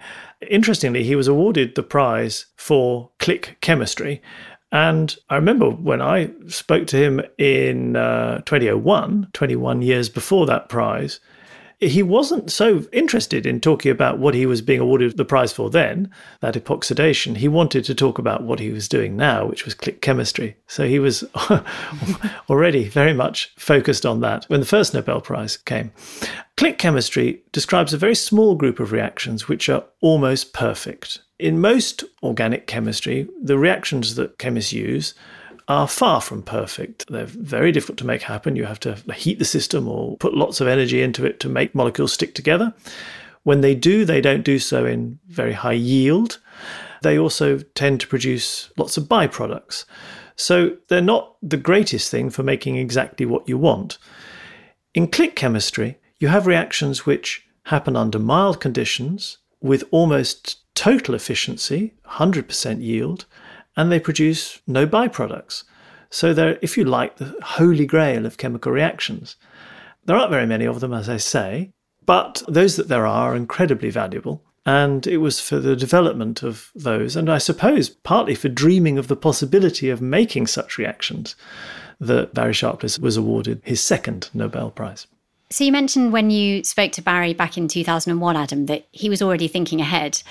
Interestingly, 0.49 1.03
he 1.03 1.17
was 1.17 1.27
awarded 1.27 1.75
the 1.75 1.83
prize 1.83 2.47
for 2.57 3.11
click 3.19 3.57
chemistry, 3.61 4.23
and 4.71 5.17
I 5.31 5.37
remember 5.37 5.71
when 5.71 6.03
I 6.03 6.31
spoke 6.49 6.87
to 6.89 6.97
him 6.97 7.23
in 7.39 7.97
uh, 7.97 8.43
2001, 8.45 9.29
21 9.33 9.83
years 9.83 10.09
before 10.09 10.47
that 10.47 10.69
prize, 10.69 11.21
he 11.81 12.03
wasn't 12.03 12.51
so 12.51 12.85
interested 12.93 13.47
in 13.47 13.61
talking 13.61 13.93
about 13.93 14.19
what 14.19 14.35
he 14.35 14.47
was 14.47 14.61
being 14.61 14.81
awarded 14.81 15.17
the 15.17 15.25
prize 15.25 15.53
for 15.53 15.71
then, 15.71 16.11
that 16.41 16.55
epoxidation. 16.55 17.37
He 17.37 17.47
wanted 17.47 17.85
to 17.85 17.95
talk 17.95 18.19
about 18.19 18.43
what 18.43 18.59
he 18.59 18.71
was 18.71 18.89
doing 18.89 19.17
now, 19.17 19.47
which 19.47 19.65
was 19.65 19.75
click 19.75 20.03
chemistry. 20.03 20.57
So 20.67 20.89
he 20.89 20.99
was 20.99 21.23
already 22.51 22.89
very 22.89 23.13
much 23.15 23.53
focused 23.57 24.05
on 24.05 24.21
that 24.21 24.45
when 24.47 24.59
the 24.59 24.67
first 24.67 24.93
Nobel 24.93 25.21
Prize 25.21 25.57
came. 25.57 25.93
Click 26.57 26.79
chemistry 26.79 27.43
describes 27.53 27.95
a 27.95 27.99
very 27.99 28.17
small 28.17 28.57
group 28.57 28.81
of 28.81 28.91
reactions 28.91 29.47
which 29.47 29.69
are 29.69 29.85
almost 30.01 30.53
perfect. 30.53 31.21
In 31.39 31.61
most 31.61 32.05
organic 32.23 32.67
chemistry, 32.67 33.29
the 33.41 33.59
reactions 33.59 34.17
that 34.17 34.39
chemists 34.39 34.73
use 34.73 35.15
are 35.69 35.87
far 35.87 36.21
from 36.21 36.43
perfect. 36.43 37.05
They're 37.09 37.27
very 37.27 37.71
difficult 37.71 37.99
to 37.99 38.07
make 38.07 38.23
happen. 38.23 38.57
You 38.57 38.65
have 38.65 38.81
to 38.81 38.95
heat 39.15 39.39
the 39.39 39.45
system 39.45 39.87
or 39.87 40.17
put 40.17 40.35
lots 40.35 40.61
of 40.61 40.67
energy 40.67 41.03
into 41.03 41.25
it 41.25 41.39
to 41.41 41.49
make 41.49 41.75
molecules 41.75 42.13
stick 42.13 42.35
together. 42.35 42.75
When 43.45 43.61
they 43.61 43.75
do, 43.75 44.05
they 44.05 44.21
don't 44.21 44.45
do 44.45 44.59
so 44.59 44.85
in 44.85 45.21
very 45.29 45.53
high 45.53 45.73
yield. 45.73 46.41
They 47.03 47.19
also 47.19 47.59
tend 47.59 48.01
to 48.01 48.09
produce 48.09 48.71
lots 48.77 48.97
of 48.97 49.05
byproducts. 49.05 49.85
So 50.35 50.77
they're 50.89 51.01
not 51.01 51.37
the 51.43 51.57
greatest 51.57 52.11
thing 52.11 52.31
for 52.31 52.43
making 52.43 52.77
exactly 52.77 53.27
what 53.27 53.49
you 53.49 53.59
want. 53.59 53.99
In 54.95 55.07
click 55.07 55.37
chemistry, 55.37 55.99
you 56.19 56.29
have 56.29 56.47
reactions 56.47 57.07
which 57.07 57.47
happen 57.65 57.95
under 57.95 58.19
mild 58.19 58.61
conditions 58.61 59.39
with 59.61 59.85
almost 59.91 60.59
total 60.79 61.17
efficiency, 61.17 61.93
100% 62.07 62.81
yield, 62.81 63.27
and 63.77 63.91
they 63.91 63.99
produce 63.99 64.61
no 64.65 64.87
byproducts. 64.87 65.65
So 66.09 66.33
they're, 66.33 66.57
if 66.63 66.79
you 66.79 66.85
like, 66.85 67.17
the 67.17 67.35
holy 67.43 67.85
grail 67.85 68.25
of 68.25 68.39
chemical 68.39 68.71
reactions. 68.71 69.35
There 70.05 70.17
aren't 70.17 70.31
very 70.31 70.47
many 70.47 70.67
of 70.67 70.79
them, 70.79 70.95
as 70.95 71.09
I 71.09 71.17
say, 71.17 71.73
but 72.07 72.45
those 72.47 72.77
that 72.77 72.87
there 72.87 73.07
are 73.07 73.33
are 73.33 73.37
incredibly 73.37 73.91
valuable. 73.91 74.45
And 74.65 75.05
it 75.05 75.17
was 75.17 75.41
for 75.41 75.59
the 75.59 75.75
development 75.75 76.45
of 76.45 76.71
those, 76.77 77.17
and 77.17 77.29
I 77.29 77.39
suppose 77.39 77.89
partly 77.89 78.37
for 78.37 78.49
dreaming 78.49 78.99
of 78.99 79.09
the 79.09 79.17
possibility 79.17 79.91
of 79.91 80.01
making 80.01 80.47
such 80.47 80.79
reactions, 80.79 81.35
that 81.99 82.35
Barry 82.35 82.53
Sharpless 82.53 83.01
was 83.01 83.17
awarded 83.17 83.63
his 83.65 83.83
second 83.83 84.31
Nobel 84.33 84.71
Prize. 84.71 85.09
So 85.51 85.65
you 85.65 85.73
mentioned 85.73 86.13
when 86.13 86.31
you 86.31 86.63
spoke 86.63 86.93
to 86.93 87.03
Barry 87.03 87.33
back 87.33 87.57
in 87.57 87.69
2001, 87.69 88.37
Adam, 88.37 88.67
that 88.67 88.87
he 88.93 89.09
was 89.09 89.23
already 89.23 89.49
thinking 89.49 89.81
ahead. 89.81 90.23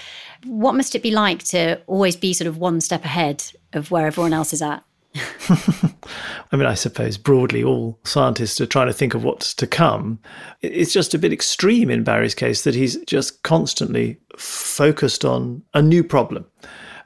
What 0.46 0.76
must 0.76 0.94
it 0.94 1.02
be 1.02 1.12
like 1.12 1.44
to 1.46 1.82
always 1.88 2.16
be 2.16 2.34
sort 2.34 2.48
of 2.48 2.58
one 2.58 2.82
step 2.82 3.04
ahead 3.04 3.44
of 3.74 3.90
where 3.90 4.06
everyone 4.06 4.34
else 4.34 4.54
is 4.54 4.62
at? 4.62 4.84
I 5.50 6.56
mean, 6.56 6.68
I 6.68 6.76
suppose 6.76 7.18
broadly 7.18 7.64
all 7.64 8.00
scientists 8.04 8.62
are 8.62 8.68
trying 8.68 8.88
to 8.88 8.94
think 8.94 9.16
of 9.16 9.24
what's 9.24 9.56
to 9.56 9.66
come. 9.66 10.20
It's 10.62 10.94
just 10.94 11.16
a 11.16 11.20
bit 11.20 11.34
extreme 11.34 11.90
in 11.90 12.04
Barry's 12.04 12.36
case 12.36 12.64
that 12.64 12.76
he's 12.76 12.98
just 13.06 13.42
constantly 13.42 14.20
focused 14.38 15.26
on 15.26 15.64
a 15.74 15.82
new 15.82 16.04
problem. 16.04 16.46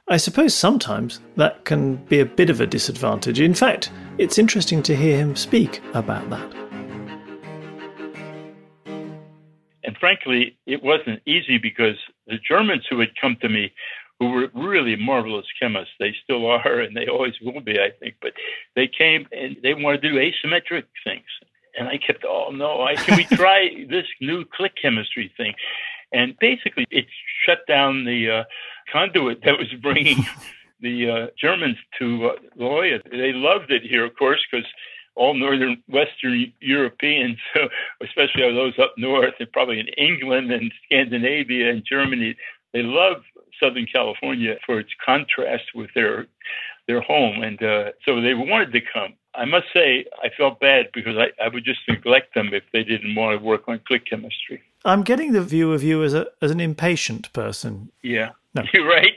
I 0.10 0.18
suppose 0.18 0.53
sometimes 0.53 1.22
that 1.38 1.63
can 1.63 1.96
be 2.08 2.20
a 2.20 2.25
bit 2.25 2.50
of 2.50 2.60
a 2.60 2.68
disadvantage. 2.68 3.39
In 3.39 3.53
fact, 3.53 3.89
it's 4.18 4.38
interesting 4.38 4.84
to 4.84 4.96
hear 4.96 5.18
him 5.18 5.38
speak 5.38 5.82
about 5.94 6.30
that. 6.32 6.61
Frankly, 10.01 10.58
it 10.65 10.84
wasn't 10.84 11.22
easy 11.25 11.58
because 11.58 11.96
the 12.27 12.39
Germans 12.46 12.84
who 12.89 13.00
had 13.00 13.15
come 13.22 13.38
to 13.41 13.48
me 13.48 13.72
who 14.22 14.29
were 14.29 14.51
really 14.53 14.96
marvelous 14.96 15.48
chemists. 15.60 15.96
They 16.00 16.13
still 16.24 16.46
are, 16.46 16.79
and 16.79 16.96
they 16.96 17.08
always 17.08 17.34
will 17.41 17.60
be, 17.60 17.79
I 17.79 17.89
think. 18.00 18.17
But 18.22 18.34
they 18.75 18.88
came 18.88 19.27
and 19.31 19.58
they 19.63 19.74
wanted 19.74 20.03
to 20.03 20.12
do 20.12 20.15
asymmetric 20.17 20.84
things, 21.03 21.25
and 21.77 21.88
I 21.88 21.98
kept, 21.98 22.24
oh 22.24 22.51
no, 22.51 22.84
I, 22.84 22.93
can 22.96 23.17
we 23.17 23.24
try 23.24 23.86
this 23.89 24.05
new 24.22 24.46
click 24.46 24.74
chemistry 24.79 25.34
thing? 25.36 25.55
And 26.13 26.38
basically, 26.39 26.86
it 26.91 27.05
shut 27.43 27.65
down 27.67 28.05
the 28.05 28.29
uh, 28.29 28.43
conduit 28.93 29.43
that 29.43 29.58
was 29.58 29.74
bringing 29.81 30.24
the 30.81 31.10
uh, 31.10 31.27
Germans 31.39 31.77
to 31.98 32.27
uh, 32.27 32.36
La 32.58 32.67
Jolla. 32.67 33.00
They 33.10 33.34
loved 33.34 33.72
it 33.72 33.81
here, 33.81 34.05
of 34.05 34.15
course, 34.15 34.41
because 34.51 34.67
all 35.15 35.34
northern 35.34 35.82
Western 35.88 36.51
Europeans, 36.60 37.38
so 37.53 37.68
especially 38.03 38.53
those 38.53 38.77
up 38.80 38.94
north, 38.98 39.34
and 39.39 39.51
probably 39.51 39.80
in 39.80 39.88
England 39.98 40.51
and 40.51 40.72
Scandinavia 40.86 41.70
and 41.70 41.84
Germany, 41.86 42.36
they 42.74 42.84
love 42.84 43.18
Southern 43.62 43.86
California 43.91 44.56
for 44.65 44.80
its 44.80 44.91
contrast 45.06 45.65
with 45.75 45.89
their 45.94 46.27
their 46.88 47.01
home, 47.01 47.44
and 47.44 47.62
uh, 47.62 47.91
so 48.06 48.20
they 48.22 48.34
wanted 48.34 48.72
to 48.74 48.82
come. 48.82 49.13
I 49.34 49.46
must 49.46 49.68
say, 49.74 50.06
I 50.22 50.30
felt 50.36 50.60
bad 50.60 50.88
because 50.94 51.15
I, 51.15 51.27
I 51.41 51.48
would 51.48 51.63
just 51.63 51.80
neglect 51.88 52.34
them 52.34 52.50
if 52.53 52.63
they 52.74 52.84
didn't 52.84 53.15
want 53.15 53.39
to 53.39 53.46
work 53.46 53.63
on 53.68 53.80
click 53.88 54.06
chemistry. 54.10 54.62
I'm 54.84 55.03
getting 55.03 55.32
the 55.32 55.44
view 55.44 55.72
of 55.74 55.84
you 55.84 56.03
as 56.03 56.13
a 56.13 56.27
as 56.41 56.51
an 56.51 56.60
impatient 56.60 57.32
person. 57.34 57.91
Yeah, 58.01 58.32
no. 58.56 58.63
you're 58.74 58.88
right. 58.88 59.13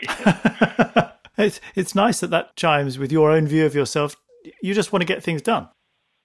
it's 1.39 1.61
it's 1.75 1.95
nice 1.95 2.21
that 2.21 2.31
that 2.31 2.55
chimes 2.57 2.99
with 2.99 3.11
your 3.11 3.31
own 3.31 3.47
view 3.47 3.65
of 3.67 3.75
yourself. 3.75 4.17
You 4.63 4.75
just 4.75 4.93
want 4.93 5.01
to 5.01 5.07
get 5.07 5.23
things 5.23 5.41
done. 5.41 5.69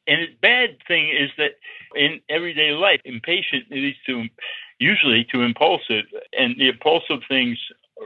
And 0.10 0.24
the 0.24 0.36
bad 0.42 0.78
thing 0.88 1.10
is 1.10 1.30
that 1.38 1.52
in 1.96 2.20
everyday 2.30 2.72
life, 2.72 3.00
impatient 3.06 3.70
leads 3.70 3.98
to 4.08 4.26
usually 4.80 5.26
to 5.32 5.42
impulsive, 5.42 6.06
and 6.38 6.56
the 6.58 6.70
impulsive 6.70 7.20
things 7.30 7.58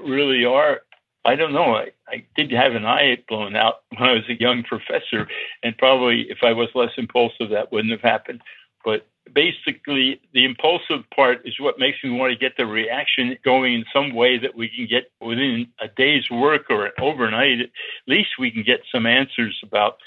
really 0.05 0.43
are. 0.43 0.81
I 1.25 1.35
don't 1.35 1.53
know. 1.53 1.75
I, 1.75 1.91
I 2.09 2.25
did 2.35 2.51
have 2.51 2.75
an 2.75 2.85
eye 2.85 3.17
blown 3.29 3.55
out 3.55 3.75
when 3.89 4.09
I 4.09 4.13
was 4.13 4.27
a 4.29 4.39
young 4.39 4.63
professor, 4.63 5.27
and 5.63 5.77
probably 5.77 6.27
if 6.29 6.39
I 6.43 6.51
was 6.51 6.67
less 6.75 6.91
impulsive, 6.97 7.49
that 7.51 7.71
wouldn't 7.71 7.91
have 7.91 8.01
happened. 8.01 8.41
But 8.83 9.07
basically, 9.33 10.19
the 10.33 10.43
impulsive 10.43 11.09
part 11.15 11.41
is 11.45 11.57
what 11.57 11.79
makes 11.79 11.99
me 12.03 12.09
want 12.09 12.33
to 12.33 12.37
get 12.37 12.57
the 12.57 12.65
reaction 12.65 13.37
going 13.45 13.75
in 13.75 13.85
some 13.93 14.13
way 14.13 14.37
that 14.37 14.55
we 14.55 14.67
can 14.67 14.87
get 14.87 15.09
within 15.21 15.67
a 15.79 15.87
day's 15.87 16.29
work 16.29 16.63
or 16.69 16.91
overnight. 16.99 17.61
At 17.61 17.69
least 18.07 18.31
we 18.37 18.51
can 18.51 18.63
get 18.63 18.81
some 18.91 19.05
answers 19.05 19.57
about 19.63 19.97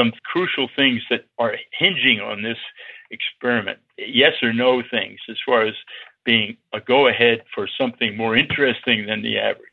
some 0.00 0.12
crucial 0.24 0.68
things 0.74 1.02
that 1.10 1.26
are 1.38 1.54
hinging 1.78 2.20
on 2.20 2.42
this 2.42 2.58
experiment. 3.10 3.78
Yes 3.98 4.32
or 4.42 4.52
no 4.52 4.82
things 4.88 5.18
as 5.28 5.36
far 5.44 5.66
as 5.66 5.74
being 6.24 6.56
a 6.72 6.80
go 6.80 7.08
ahead 7.08 7.42
for 7.54 7.68
something 7.78 8.16
more 8.16 8.36
interesting 8.36 9.06
than 9.06 9.22
the 9.22 9.38
average. 9.38 9.66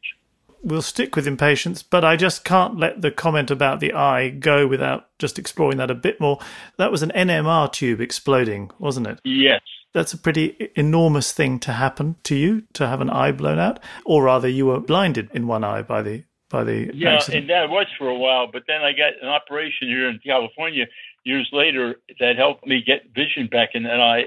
We'll 0.64 0.82
stick 0.82 1.16
with 1.16 1.28
impatience, 1.28 1.84
but 1.84 2.04
I 2.04 2.16
just 2.16 2.44
can't 2.44 2.80
let 2.80 3.02
the 3.02 3.12
comment 3.12 3.52
about 3.52 3.80
the 3.80 3.94
eye 3.94 4.30
go 4.30 4.68
without 4.68 5.08
just 5.20 5.38
exploring 5.38 5.78
that 5.78 5.92
a 5.92 5.96
bit 5.96 6.20
more. 6.20 6.40
That 6.78 6.92
was 6.92 7.04
an 7.04 7.12
NMR 7.16 7.72
tube 7.72 8.02
exploding, 8.02 8.72
wasn't 8.80 9.08
it? 9.08 9.20
Yes. 9.24 9.62
That's 9.94 10.14
a 10.14 10.18
pretty 10.18 10.72
enormous 10.76 11.32
thing 11.32 11.60
to 11.60 11.74
happen 11.74 12.16
to 12.24 12.36
you, 12.36 12.64
to 12.74 12.88
have 12.88 13.02
an 13.02 13.10
eye 13.10 13.32
blown 13.32 13.60
out, 13.60 13.80
or 14.06 14.24
rather, 14.24 14.48
you 14.48 14.66
were 14.66 14.80
blinded 14.80 15.30
in 15.34 15.48
one 15.48 15.64
eye 15.64 15.84
by 15.84 16.02
the 16.02 16.24
by 16.50 16.64
the 16.64 16.92
yeah, 16.94 17.16
accident. 17.16 17.42
and 17.42 17.50
that 17.50 17.70
was 17.70 17.88
for 17.98 18.08
a 18.08 18.18
while. 18.18 18.48
But 18.52 18.64
then 18.68 18.82
I 18.82 18.92
got 18.92 19.14
an 19.22 19.28
operation 19.28 19.88
here 19.88 20.10
in 20.10 20.20
California 20.20 20.86
years 21.24 21.50
later 21.52 21.96
that 22.20 22.38
helped 22.38 22.66
me 22.66 22.82
get 22.86 23.14
vision 23.14 23.48
back 23.48 23.70
And, 23.74 23.86
that 23.86 24.00
eye. 24.00 24.26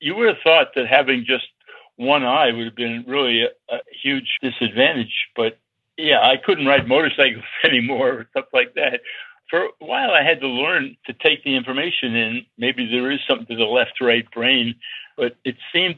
You 0.00 0.16
would 0.16 0.28
have 0.28 0.42
thought 0.42 0.68
that 0.74 0.86
having 0.88 1.24
just 1.26 1.46
one 1.96 2.24
eye 2.24 2.50
would 2.52 2.64
have 2.64 2.76
been 2.76 3.04
really 3.06 3.42
a, 3.42 3.74
a 3.74 3.78
huge 4.02 4.38
disadvantage. 4.42 5.28
But 5.36 5.58
yeah, 5.96 6.20
I 6.20 6.36
couldn't 6.44 6.66
ride 6.66 6.88
motorcycles 6.88 7.44
anymore 7.64 8.12
or 8.12 8.26
stuff 8.30 8.46
like 8.52 8.74
that. 8.74 9.00
For 9.48 9.64
a 9.64 9.70
while, 9.80 10.12
I 10.12 10.22
had 10.22 10.40
to 10.40 10.46
learn 10.46 10.96
to 11.06 11.12
take 11.12 11.42
the 11.44 11.56
information 11.56 12.14
in. 12.14 12.46
Maybe 12.56 12.86
there 12.86 13.10
is 13.10 13.18
something 13.28 13.46
to 13.48 13.56
the 13.56 13.64
left 13.64 14.00
right 14.00 14.28
brain, 14.30 14.76
but 15.16 15.36
it 15.44 15.56
seemed 15.72 15.96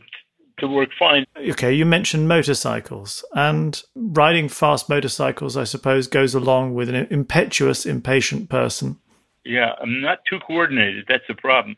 to 0.63 0.69
work 0.69 0.91
fine. 0.99 1.27
Okay, 1.37 1.73
you 1.75 1.85
mentioned 1.85 2.29
motorcycles, 2.29 3.25
and 3.35 3.83
riding 3.95 4.49
fast 4.49 4.89
motorcycles, 4.89 5.57
I 5.57 5.65
suppose, 5.65 6.07
goes 6.07 6.35
along 6.35 6.75
with 6.75 6.89
an 6.89 7.07
impetuous, 7.11 7.85
impatient 7.85 8.49
person. 8.49 8.99
Yeah, 9.45 9.73
I'm 9.83 10.01
not 10.01 10.21
too 10.31 10.39
coordinated. 10.39 11.07
That's 11.09 11.25
the 11.27 11.35
problem. 11.35 11.75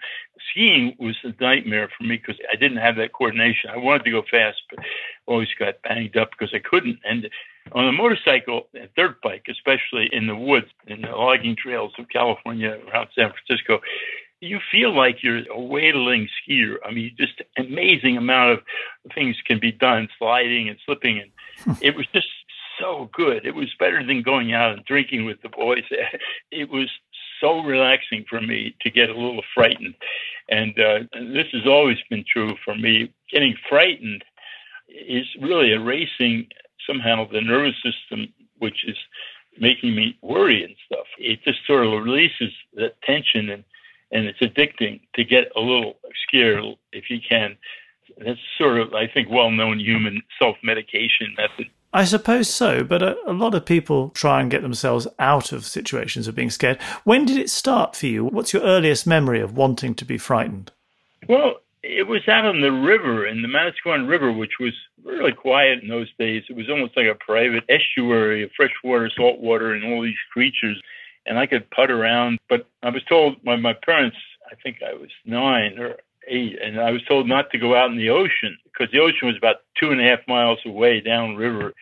Skiing 0.50 0.94
was 0.98 1.16
a 1.24 1.32
nightmare 1.40 1.88
for 1.96 2.04
me 2.04 2.18
because 2.18 2.38
I 2.52 2.56
didn't 2.56 2.76
have 2.76 2.96
that 2.96 3.14
coordination. 3.14 3.70
I 3.70 3.78
wanted 3.78 4.04
to 4.04 4.10
go 4.10 4.22
fast, 4.30 4.58
but 4.68 4.84
always 5.26 5.48
got 5.58 5.80
banged 5.82 6.18
up 6.18 6.30
because 6.30 6.52
I 6.54 6.58
couldn't. 6.58 6.98
And 7.04 7.30
on 7.72 7.88
a 7.88 7.92
motorcycle, 7.92 8.68
a 8.74 8.88
dirt 8.94 9.22
bike, 9.22 9.46
especially 9.48 10.10
in 10.12 10.26
the 10.26 10.36
woods, 10.36 10.66
in 10.86 11.00
the 11.00 11.08
logging 11.08 11.56
trails 11.56 11.94
of 11.98 12.10
California 12.10 12.78
around 12.86 13.08
San 13.14 13.32
Francisco, 13.32 13.80
you 14.44 14.60
feel 14.70 14.94
like 14.94 15.22
you're 15.22 15.42
a 15.50 15.60
wailing 15.60 16.28
skier. 16.38 16.76
I 16.84 16.92
mean, 16.92 17.14
just 17.18 17.42
amazing 17.56 18.16
amount 18.16 18.52
of 18.52 18.58
things 19.14 19.36
can 19.46 19.58
be 19.58 19.72
done, 19.72 20.08
sliding 20.18 20.68
and 20.68 20.78
slipping, 20.84 21.20
and 21.20 21.30
hmm. 21.64 21.82
it 21.82 21.96
was 21.96 22.06
just 22.12 22.28
so 22.80 23.10
good. 23.12 23.46
It 23.46 23.54
was 23.54 23.72
better 23.78 24.04
than 24.04 24.22
going 24.22 24.52
out 24.52 24.72
and 24.72 24.84
drinking 24.84 25.24
with 25.24 25.40
the 25.42 25.48
boys. 25.48 25.84
It 26.50 26.70
was 26.70 26.88
so 27.40 27.60
relaxing 27.60 28.24
for 28.28 28.40
me 28.40 28.76
to 28.82 28.90
get 28.90 29.10
a 29.10 29.14
little 29.14 29.42
frightened. 29.54 29.94
And, 30.48 30.78
uh, 30.78 31.00
this 31.12 31.46
has 31.52 31.66
always 31.66 31.98
been 32.08 32.24
true 32.30 32.54
for 32.64 32.76
me. 32.76 33.12
Getting 33.32 33.56
frightened 33.68 34.24
is 34.88 35.26
really 35.40 35.72
erasing 35.72 36.46
somehow 36.86 37.26
the 37.26 37.40
nervous 37.40 37.74
system, 37.82 38.32
which 38.58 38.84
is 38.86 38.96
making 39.58 39.94
me 39.94 40.16
worry 40.22 40.62
and 40.62 40.74
stuff. 40.86 41.06
It 41.18 41.42
just 41.44 41.66
sort 41.66 41.86
of 41.86 41.92
releases 41.92 42.52
that 42.74 43.00
tension 43.02 43.50
and, 43.50 43.64
and 44.14 44.26
it's 44.26 44.40
addicting 44.40 45.00
to 45.16 45.24
get 45.24 45.50
a 45.56 45.60
little 45.60 45.96
scared 46.26 46.64
if 46.92 47.10
you 47.10 47.18
can. 47.28 47.56
That's 48.24 48.38
sort 48.56 48.80
of, 48.80 48.94
I 48.94 49.08
think, 49.12 49.28
well 49.28 49.50
known 49.50 49.80
human 49.80 50.22
self 50.38 50.56
medication 50.62 51.34
method. 51.36 51.66
I 51.92 52.04
suppose 52.04 52.48
so, 52.48 52.82
but 52.82 53.02
a, 53.02 53.16
a, 53.26 53.32
lot 53.32 53.54
of 53.54 53.66
people 53.66 54.10
try 54.10 54.40
and 54.40 54.50
get 54.50 54.62
themselves 54.62 55.06
out 55.18 55.52
of 55.52 55.64
situations 55.64 56.26
of 56.26 56.34
being 56.34 56.50
scared. 56.50 56.80
When 57.04 57.24
did 57.24 57.36
it 57.36 57.50
start 57.50 57.94
for 57.94 58.06
you? 58.06 58.24
What's 58.24 58.52
your 58.52 58.62
earliest 58.62 59.06
memory 59.06 59.40
of 59.40 59.56
wanting 59.56 59.94
to 59.96 60.04
be 60.04 60.18
frightened? 60.18 60.72
Well, 61.28 61.60
it 61.84 62.08
was 62.08 62.26
out 62.26 62.46
on 62.46 62.62
the 62.62 62.72
river, 62.72 63.26
in 63.26 63.42
the 63.42 63.48
Manasquan 63.48 64.08
River, 64.08 64.32
which 64.32 64.58
was 64.58 64.72
really 65.04 65.32
quiet 65.32 65.82
in 65.82 65.88
those 65.88 66.10
days. 66.18 66.42
It 66.48 66.56
was 66.56 66.68
almost 66.68 66.96
like 66.96 67.06
a 67.06 67.14
private 67.14 67.64
estuary 67.68 68.42
of 68.42 68.50
freshwater, 68.56 69.10
saltwater, 69.14 69.72
and 69.72 69.84
all 69.84 70.02
these 70.02 70.14
creatures. 70.32 70.80
And 71.26 71.38
I 71.38 71.46
could 71.46 71.70
putt 71.70 71.90
around, 71.90 72.38
but 72.48 72.66
I 72.82 72.90
was 72.90 73.02
told 73.08 73.42
by 73.42 73.56
my 73.56 73.72
parents, 73.72 74.16
I 74.50 74.54
think 74.62 74.78
I 74.82 74.94
was 74.94 75.10
nine 75.24 75.78
or 75.78 75.96
eight, 76.28 76.58
and 76.62 76.80
I 76.80 76.90
was 76.90 77.02
told 77.04 77.28
not 77.28 77.50
to 77.50 77.58
go 77.58 77.74
out 77.74 77.90
in 77.90 77.96
the 77.96 78.10
ocean 78.10 78.58
because 78.64 78.92
the 78.92 79.00
ocean 79.00 79.28
was 79.28 79.36
about 79.36 79.56
two 79.80 79.90
and 79.90 80.00
a 80.00 80.04
half 80.04 80.20
miles 80.28 80.58
away 80.66 81.00
downriver. 81.00 81.72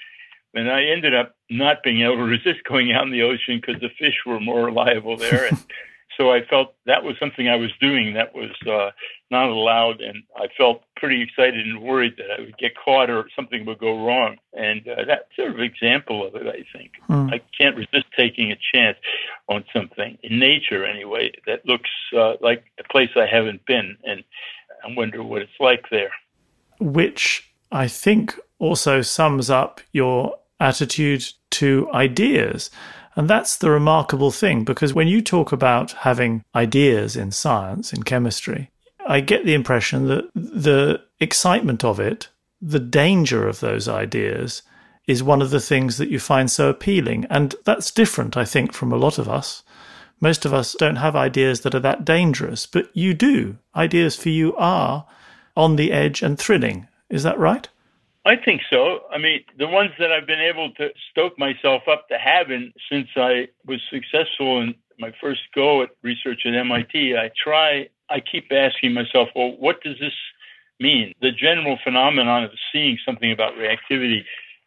And 0.55 0.71
I 0.71 0.85
ended 0.85 1.15
up 1.15 1.35
not 1.51 1.83
being 1.83 2.03
able 2.03 2.17
to 2.17 2.23
resist 2.39 2.65
going 2.69 2.93
out 2.93 3.05
in 3.05 3.13
the 3.13 3.23
ocean 3.23 3.61
because 3.61 3.81
the 3.81 3.89
fish 3.99 4.15
were 4.27 4.41
more 4.41 4.65
reliable 4.67 5.17
there. 5.17 5.47
And 5.47 5.59
So 6.17 6.31
I 6.31 6.45
felt 6.49 6.75
that 6.87 7.03
was 7.03 7.17
something 7.19 7.49
I 7.49 7.57
was 7.57 7.71
doing 7.81 8.15
that 8.15 8.35
was 8.35 8.51
uh, 8.69 8.91
not 9.31 9.49
allowed, 9.49 10.01
and 10.01 10.23
I 10.37 10.49
felt 10.59 10.83
pretty 10.97 11.23
excited 11.23 11.67
and 11.67 11.83
worried 11.83 12.15
that 12.19 12.31
I 12.37 12.41
would 12.41 12.59
get 12.59 12.73
caught 12.77 13.09
or 13.09 13.29
something 13.35 13.65
would 13.65 13.79
go 13.79 14.05
wrong. 14.05 14.37
And 14.53 14.87
uh, 14.87 15.05
that's 15.07 15.25
sort 15.35 15.51
of 15.51 15.57
an 15.57 15.63
example 15.63 16.27
of 16.27 16.35
it, 16.35 16.47
I 16.47 16.65
think. 16.77 16.93
Hmm. 17.07 17.31
I 17.31 17.41
can't 17.59 17.77
resist 17.77 18.07
taking 18.17 18.53
a 18.53 18.59
chance 18.75 18.99
on 19.49 19.65
something 19.75 20.19
in 20.23 20.39
nature, 20.39 20.85
anyway, 20.85 21.33
that 21.47 21.65
looks 21.67 21.91
uh, 22.17 22.35
like 22.41 22.65
a 22.79 22.85
place 22.93 23.11
I 23.17 23.27
haven't 23.27 23.65
been, 23.67 23.97
and 24.05 24.23
I 24.85 24.95
wonder 24.95 25.23
what 25.23 25.43
it's 25.43 25.53
like 25.61 25.87
there. 25.91 26.11
Which 26.79 27.53
I 27.71 27.89
think 27.89 28.39
also 28.59 29.01
sums 29.03 29.49
up 29.49 29.81
your 29.93 30.37
attitude 30.61 31.25
to 31.51 31.89
ideas. 31.93 32.71
And 33.15 33.29
that's 33.29 33.57
the 33.57 33.71
remarkable 33.71 34.31
thing 34.31 34.65
because 34.65 34.95
when 34.95 35.09
you 35.09 35.21
talk 35.21 35.53
about 35.53 35.93
having 35.93 36.45
ideas 36.55 37.17
in 37.17 37.31
science, 37.31 37.93
in 37.93 38.03
chemistry, 38.03 38.71
I 39.07 39.21
get 39.21 39.45
the 39.45 39.55
impression 39.55 40.07
that 40.09 40.31
the 40.35 41.03
excitement 41.21 41.85
of 41.85 42.01
it, 42.01 42.29
the 42.61 42.79
danger 42.79 43.47
of 43.47 43.61
those 43.61 43.89
ideas, 43.89 44.63
is 45.07 45.23
one 45.23 45.43
of 45.43 45.51
the 45.51 45.61
things 45.61 45.99
that 45.99 46.09
you 46.09 46.19
find 46.19 46.51
so 46.51 46.69
appealing. 46.69 47.27
And 47.29 47.55
that's 47.65 47.91
different, 47.91 48.37
I 48.37 48.45
think, 48.45 48.73
from 48.73 48.93
a 48.93 48.97
lot 48.97 49.19
of 49.19 49.29
us. 49.29 49.63
Most 50.21 50.45
of 50.45 50.55
us 50.55 50.77
don't 50.79 50.97
have 50.97 51.17
ideas 51.17 51.63
that 51.63 51.75
are 51.75 51.81
that 51.81 52.05
dangerous, 52.05 52.67
but 52.67 52.89
you 52.95 53.13
do. 53.13 53.59
Ideas 53.75 54.15
for 54.15 54.29
you 54.29 54.55
are 54.57 55.05
on 55.57 55.77
the 55.77 55.93
edge 55.93 56.23
and 56.23 56.39
thrilling. 56.39 56.87
Is 57.11 57.25
that 57.25 57.39
right? 57.39 57.69
I 58.25 58.37
think 58.37 58.63
so. 58.71 59.01
I 59.11 59.19
mean, 59.19 59.45
the 59.59 59.67
ones 59.67 59.91
that 59.99 60.13
I've 60.13 60.27
been 60.27 60.41
able 60.41 60.71
to 60.75 60.91
stoke 61.11 61.39
myself 61.39 61.83
up 61.89 62.09
to 62.09 62.19
having 62.19 62.73
since 62.91 63.09
I 63.17 63.49
was 63.67 63.81
successful 63.91 64.61
in 64.61 64.75
my 64.99 65.13
first 65.21 65.41
go 65.55 65.83
at 65.83 65.91
research 66.03 66.43
at 66.47 66.55
MIT, 66.55 67.17
I 67.17 67.31
try, 67.43 67.89
I 68.09 68.21
keep 68.21 68.53
asking 68.53 68.95
myself, 68.95 69.29
well, 69.35 69.57
what 69.59 69.83
does 69.83 69.99
this 69.99 70.13
mean? 70.79 71.15
The 71.21 71.33
general 71.33 71.79
phenomenon 71.83 72.45
of 72.45 72.51
seeing 72.73 72.97
something 73.05 73.33
about 73.33 73.55
reactivity 73.55 74.25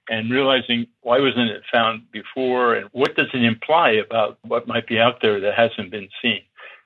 and 0.09 0.29
realizing 0.29 0.88
why 1.01 1.19
wasn't 1.19 1.50
it 1.50 1.63
found 1.71 2.12
before 2.12 2.75
and 2.75 2.89
what 2.91 3.15
does 3.15 3.27
it 3.33 3.43
imply 3.43 3.91
about 3.91 4.38
what 4.43 4.67
might 4.67 4.88
be 4.88 5.00
out 5.00 5.21
there 5.21 5.39
that 5.39 5.55
hasn't 5.55 5.91
been 5.91 6.09
seen? 6.21 6.41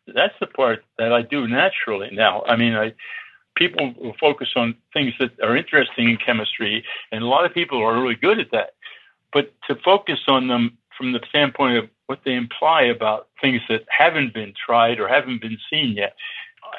That's 0.07 0.33
the 0.39 0.47
part 0.47 0.83
that 0.97 1.11
I 1.13 1.23
do 1.23 1.47
naturally 1.47 2.09
now. 2.11 2.43
I 2.47 2.55
mean, 2.55 2.75
I 2.75 2.93
people 3.59 3.93
will 3.99 4.15
focus 4.19 4.47
on 4.55 4.73
things 4.93 5.13
that 5.19 5.31
are 5.43 5.55
interesting 5.55 6.09
in 6.09 6.17
chemistry, 6.17 6.83
and 7.11 7.21
a 7.23 7.27
lot 7.27 7.45
of 7.45 7.53
people 7.53 7.83
are 7.83 8.01
really 8.01 8.15
good 8.15 8.39
at 8.39 8.49
that. 8.51 8.71
But 9.31 9.53
to 9.67 9.75
focus 9.75 10.19
on 10.27 10.47
them 10.47 10.77
from 10.97 11.11
the 11.11 11.19
standpoint 11.29 11.77
of 11.77 11.89
what 12.07 12.21
they 12.25 12.33
imply 12.33 12.83
about 12.83 13.27
things 13.41 13.61
that 13.69 13.83
haven't 13.95 14.33
been 14.33 14.53
tried 14.65 14.99
or 14.99 15.07
haven't 15.07 15.41
been 15.41 15.57
seen 15.69 15.95
yet, 15.95 16.15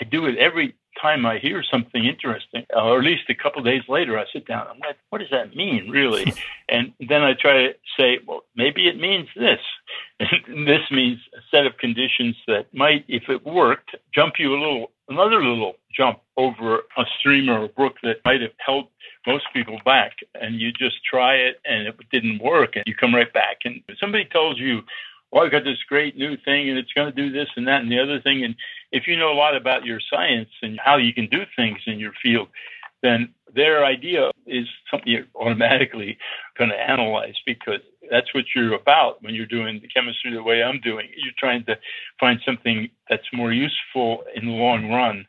I 0.00 0.04
do 0.04 0.26
it 0.26 0.37
every 0.38 0.75
time 1.00 1.25
I 1.25 1.38
hear 1.38 1.62
something 1.62 2.04
interesting, 2.04 2.66
or 2.75 2.99
at 2.99 3.04
least 3.04 3.22
a 3.28 3.34
couple 3.34 3.62
days 3.62 3.82
later, 3.88 4.18
I 4.18 4.25
sit 4.32 4.46
down. 4.46 4.62
And 4.62 4.70
I'm 4.70 4.78
like, 4.80 4.96
what 5.10 5.18
does 5.18 5.30
that 5.30 5.54
mean, 5.54 5.90
really? 5.90 6.34
and 6.68 6.92
then 6.99 7.22
I 7.22 7.34
try 7.34 7.66
to 7.66 7.75
say, 7.99 8.18
well, 8.26 8.44
maybe 8.56 8.88
it 8.88 8.99
means 8.99 9.28
this. 9.37 9.60
And 10.49 10.66
this 10.66 10.82
means 10.90 11.18
set 11.50 11.66
of 11.66 11.76
conditions 11.78 12.37
that 12.47 12.66
might, 12.73 13.04
if 13.09 13.25
it 13.28 13.45
worked, 13.45 13.97
jump 14.14 14.35
you 14.38 14.54
a 14.54 14.59
little, 14.61 14.90
another 15.09 15.45
little 15.45 15.75
jump 15.95 16.21
over 16.37 16.78
a 16.97 17.04
stream 17.19 17.49
or 17.49 17.64
a 17.64 17.69
brook 17.69 17.95
that 18.02 18.16
might 18.25 18.40
have 18.40 18.52
held 18.64 18.87
most 19.26 19.45
people 19.52 19.78
back. 19.85 20.12
And 20.35 20.61
you 20.61 20.73
just 20.73 20.97
try 21.04 21.35
it 21.35 21.61
and 21.64 21.88
it 21.88 21.97
didn't 22.12 22.42
work, 22.42 22.76
and 22.76 22.85
you 22.87 22.95
come 22.95 23.14
right 23.14 23.33
back. 23.33 23.59
And 23.64 23.83
somebody 24.00 24.25
tells 24.26 24.59
you, 24.59 24.83
well, 25.33 25.45
I've 25.45 25.52
got 25.52 25.64
this 25.64 25.83
great 25.88 26.16
new 26.16 26.37
thing 26.45 26.69
and 26.69 26.78
it's 26.78 26.92
going 26.92 27.12
to 27.12 27.14
do 27.14 27.30
this 27.30 27.49
and 27.57 27.66
that 27.69 27.83
and 27.83 27.90
the 27.90 28.00
other 28.00 28.21
thing. 28.21 28.45
And 28.45 28.54
if 28.90 29.07
you 29.07 29.16
know 29.16 29.33
a 29.33 29.35
lot 29.35 29.57
about 29.57 29.85
your 29.85 30.00
science 30.12 30.50
and 30.62 30.78
how 30.85 30.97
you 30.97 31.14
can 31.14 31.28
do 31.28 31.42
things 31.57 31.78
in 31.87 32.00
your 32.00 32.12
field, 32.23 32.49
then 33.02 33.33
their 33.54 33.85
idea 33.85 34.30
is 34.50 34.66
something 34.90 35.11
you're 35.11 35.26
automatically 35.35 36.19
going 36.59 36.71
to 36.71 36.76
analyze 36.76 37.35
because 37.47 37.80
that's 38.10 38.34
what 38.34 38.45
you're 38.54 38.75
about 38.75 39.23
when 39.23 39.34
you're 39.34 39.47
doing 39.47 39.80
the 39.80 39.89
chemistry 39.89 40.32
the 40.32 40.43
way 40.43 40.63
I'm 40.63 40.80
doing. 40.80 41.08
You're 41.17 41.32
trying 41.39 41.65
to 41.67 41.78
find 42.19 42.41
something 42.45 42.91
that's 43.08 43.26
more 43.32 43.52
useful 43.52 44.25
in 44.34 44.47
the 44.47 44.52
long 44.52 44.91
run 44.91 45.26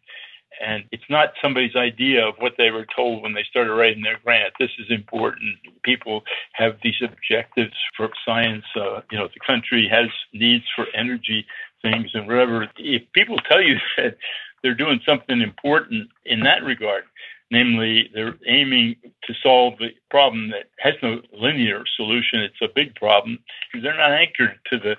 and 0.61 0.83
it's 0.91 1.09
not 1.09 1.33
somebody's 1.41 1.75
idea 1.75 2.27
of 2.27 2.35
what 2.39 2.53
they 2.57 2.69
were 2.69 2.85
told 2.95 3.23
when 3.23 3.33
they 3.33 3.43
started 3.49 3.73
writing 3.73 4.03
their 4.03 4.19
grant. 4.23 4.53
This 4.59 4.69
is 4.79 4.87
important. 4.89 5.57
People 5.83 6.23
have 6.53 6.73
these 6.83 7.01
objectives 7.03 7.75
for 7.97 8.09
science. 8.25 8.65
Uh, 8.75 9.01
you 9.11 9.17
know, 9.17 9.27
the 9.27 9.39
country 9.45 9.89
has 9.91 10.09
needs 10.33 10.65
for 10.75 10.85
energy 10.93 11.45
things 11.81 12.11
and 12.13 12.27
whatever. 12.27 12.67
If 12.77 13.03
people 13.13 13.37
tell 13.49 13.61
you 13.61 13.77
that 13.97 14.17
they're 14.61 14.75
doing 14.75 14.99
something 15.05 15.41
important 15.41 16.09
in 16.25 16.41
that 16.41 16.63
regard, 16.63 17.03
namely 17.51 18.09
they're 18.13 18.35
aiming 18.47 18.95
to 19.25 19.33
solve 19.43 19.73
the 19.77 19.89
problem 20.09 20.49
that 20.49 20.69
has 20.79 20.93
no 21.03 21.21
linear 21.33 21.83
solution, 21.95 22.39
it's 22.39 22.61
a 22.61 22.73
big 22.73 22.95
problem. 22.95 23.37
They're 23.73 23.97
not 23.97 24.11
anchored 24.11 24.57
to 24.71 24.79
the 24.79 24.95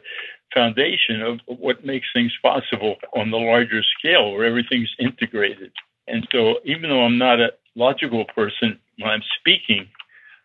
foundation 0.54 1.22
of 1.22 1.40
what 1.46 1.84
makes 1.84 2.06
things 2.12 2.32
possible 2.42 2.96
on 3.16 3.30
the 3.30 3.38
larger 3.38 3.82
scale 3.98 4.32
where 4.32 4.44
everything's 4.44 4.94
integrated. 4.98 5.72
And 6.06 6.28
so, 6.30 6.56
even 6.64 6.90
though 6.90 7.02
I'm 7.02 7.18
not 7.18 7.40
a 7.40 7.52
logical 7.74 8.24
person 8.34 8.78
when 8.98 9.10
I'm 9.10 9.22
speaking, 9.40 9.88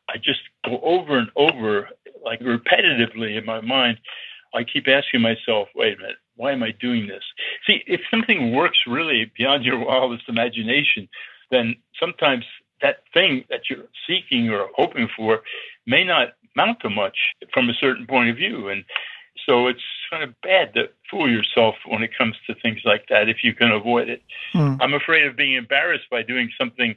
I 0.09 0.17
just 0.17 0.39
go 0.65 0.79
over 0.81 1.17
and 1.17 1.29
over, 1.35 1.89
like 2.23 2.39
repetitively 2.39 3.37
in 3.37 3.45
my 3.45 3.61
mind. 3.61 3.99
I 4.55 4.63
keep 4.63 4.87
asking 4.87 5.21
myself, 5.21 5.67
wait 5.75 5.97
a 5.97 5.97
minute, 5.97 6.15
why 6.35 6.53
am 6.53 6.63
I 6.63 6.71
doing 6.79 7.07
this? 7.07 7.23
See, 7.65 7.83
if 7.85 7.99
something 8.09 8.55
works 8.55 8.77
really 8.87 9.31
beyond 9.37 9.65
your 9.65 9.83
wildest 9.83 10.23
imagination, 10.29 11.09
then 11.51 11.75
sometimes 11.99 12.45
that 12.81 12.97
thing 13.13 13.43
that 13.49 13.61
you're 13.69 13.85
seeking 14.07 14.49
or 14.49 14.67
hoping 14.75 15.07
for 15.15 15.41
may 15.85 16.03
not 16.03 16.29
amount 16.55 16.79
to 16.81 16.89
much 16.89 17.17
from 17.53 17.69
a 17.69 17.73
certain 17.73 18.05
point 18.07 18.29
of 18.29 18.35
view. 18.35 18.69
And 18.69 18.83
so 19.45 19.67
it's 19.67 19.81
kind 20.09 20.23
of 20.23 20.33
bad 20.41 20.73
to 20.73 20.85
fool 21.09 21.29
yourself 21.29 21.75
when 21.87 22.03
it 22.03 22.11
comes 22.17 22.35
to 22.47 22.55
things 22.55 22.79
like 22.83 23.05
that 23.09 23.29
if 23.29 23.37
you 23.43 23.53
can 23.53 23.71
avoid 23.71 24.09
it. 24.09 24.21
Mm. 24.53 24.77
I'm 24.81 24.93
afraid 24.93 25.25
of 25.25 25.35
being 25.35 25.55
embarrassed 25.55 26.09
by 26.09 26.23
doing 26.23 26.49
something 26.57 26.95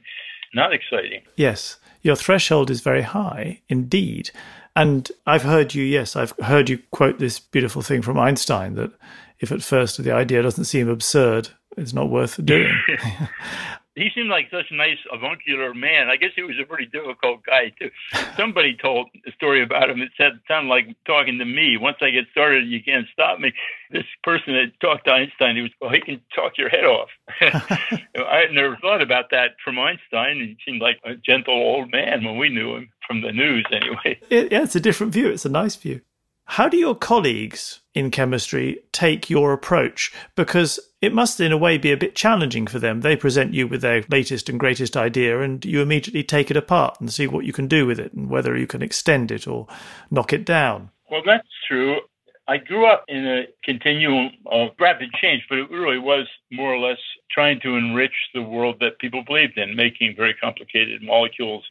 not 0.53 0.73
exciting. 0.73 1.21
Yes, 1.35 1.77
your 2.01 2.15
threshold 2.15 2.69
is 2.69 2.81
very 2.81 3.03
high 3.03 3.61
indeed. 3.69 4.31
And 4.75 5.09
I've 5.25 5.43
heard 5.43 5.73
you, 5.73 5.83
yes, 5.83 6.15
I've 6.15 6.33
heard 6.43 6.69
you 6.69 6.79
quote 6.91 7.19
this 7.19 7.39
beautiful 7.39 7.81
thing 7.81 8.01
from 8.01 8.17
Einstein 8.17 8.75
that 8.75 8.91
if 9.39 9.51
at 9.51 9.61
first 9.61 10.01
the 10.01 10.13
idea 10.13 10.41
doesn't 10.41 10.65
seem 10.65 10.87
absurd, 10.87 11.49
it's 11.77 11.93
not 11.93 12.09
worth 12.09 12.43
doing. 12.45 12.77
he 14.01 14.09
seemed 14.15 14.29
like 14.29 14.49
such 14.49 14.65
a 14.71 14.75
nice 14.75 14.97
avuncular 15.13 15.73
man. 15.75 16.09
I 16.09 16.15
guess 16.15 16.31
he 16.35 16.41
was 16.41 16.55
a 16.59 16.65
pretty 16.65 16.87
difficult 16.87 17.45
guy 17.45 17.71
too. 17.77 17.91
Somebody 18.35 18.75
told 18.75 19.09
a 19.27 19.31
story 19.33 19.61
about 19.61 19.91
him. 19.91 20.01
It 20.01 20.09
said 20.17 20.39
sounded 20.47 20.69
like 20.69 20.87
talking 21.05 21.37
to 21.37 21.45
me. 21.45 21.77
Once 21.77 21.97
I 22.01 22.09
get 22.09 22.25
started, 22.31 22.67
you 22.67 22.81
can't 22.83 23.05
stop 23.13 23.39
me. 23.39 23.53
This 23.91 24.05
person 24.23 24.53
that 24.53 24.71
talked 24.81 25.05
to 25.05 25.11
Einstein, 25.11 25.55
he 25.55 25.61
was, 25.61 25.71
well, 25.79 25.91
he 25.91 26.01
can 26.01 26.19
talk 26.33 26.57
your 26.57 26.69
head 26.69 26.85
off. 26.85 27.09
I 27.41 28.41
had 28.47 28.53
never 28.53 28.75
thought 28.77 29.01
about 29.01 29.25
that 29.31 29.51
from 29.63 29.77
Einstein. 29.77 30.37
He 30.37 30.57
seemed 30.65 30.81
like 30.81 30.99
a 31.03 31.15
gentle 31.15 31.53
old 31.53 31.91
man 31.91 32.23
when 32.23 32.37
we 32.37 32.49
knew 32.49 32.75
him 32.75 32.89
from 33.05 33.21
the 33.21 33.31
news, 33.31 33.67
anyway. 33.71 34.19
yeah, 34.29 34.63
it's 34.63 34.75
a 34.75 34.79
different 34.79 35.13
view. 35.13 35.29
It's 35.29 35.45
a 35.45 35.49
nice 35.49 35.75
view. 35.75 36.01
How 36.45 36.67
do 36.67 36.77
your 36.77 36.95
colleagues 36.95 37.79
in 37.93 38.11
chemistry 38.11 38.79
take 38.91 39.29
your 39.29 39.53
approach? 39.53 40.11
Because 40.35 40.79
it 41.01 41.13
must, 41.13 41.39
in 41.39 41.51
a 41.51 41.57
way, 41.57 41.77
be 41.77 41.91
a 41.91 41.97
bit 41.97 42.15
challenging 42.15 42.67
for 42.67 42.77
them. 42.77 43.01
They 43.01 43.15
present 43.15 43.53
you 43.53 43.67
with 43.67 43.81
their 43.81 44.03
latest 44.09 44.49
and 44.49 44.59
greatest 44.59 44.97
idea, 44.97 45.41
and 45.41 45.63
you 45.63 45.81
immediately 45.81 46.23
take 46.23 46.51
it 46.51 46.57
apart 46.57 46.99
and 46.99 47.11
see 47.11 47.25
what 47.25 47.45
you 47.45 47.53
can 47.53 47.67
do 47.67 47.85
with 47.85 47.99
it 47.99 48.13
and 48.13 48.29
whether 48.29 48.57
you 48.57 48.67
can 48.67 48.81
extend 48.81 49.31
it 49.31 49.47
or 49.47 49.67
knock 50.09 50.33
it 50.33 50.45
down. 50.45 50.89
Well, 51.09 51.21
that's 51.25 51.47
true. 51.67 51.99
I 52.47 52.57
grew 52.57 52.85
up 52.85 53.05
in 53.07 53.25
a 53.25 53.43
continuum 53.63 54.31
of 54.47 54.69
rapid 54.79 55.09
change, 55.21 55.43
but 55.47 55.57
it 55.57 55.71
really 55.71 55.99
was 55.99 56.27
more 56.51 56.73
or 56.73 56.79
less 56.79 56.99
trying 57.31 57.61
to 57.61 57.77
enrich 57.77 58.15
the 58.33 58.41
world 58.41 58.75
that 58.81 58.99
people 58.99 59.23
believed 59.25 59.57
in, 59.57 59.75
making 59.75 60.15
very 60.17 60.33
complicated 60.33 61.01
molecules 61.01 61.63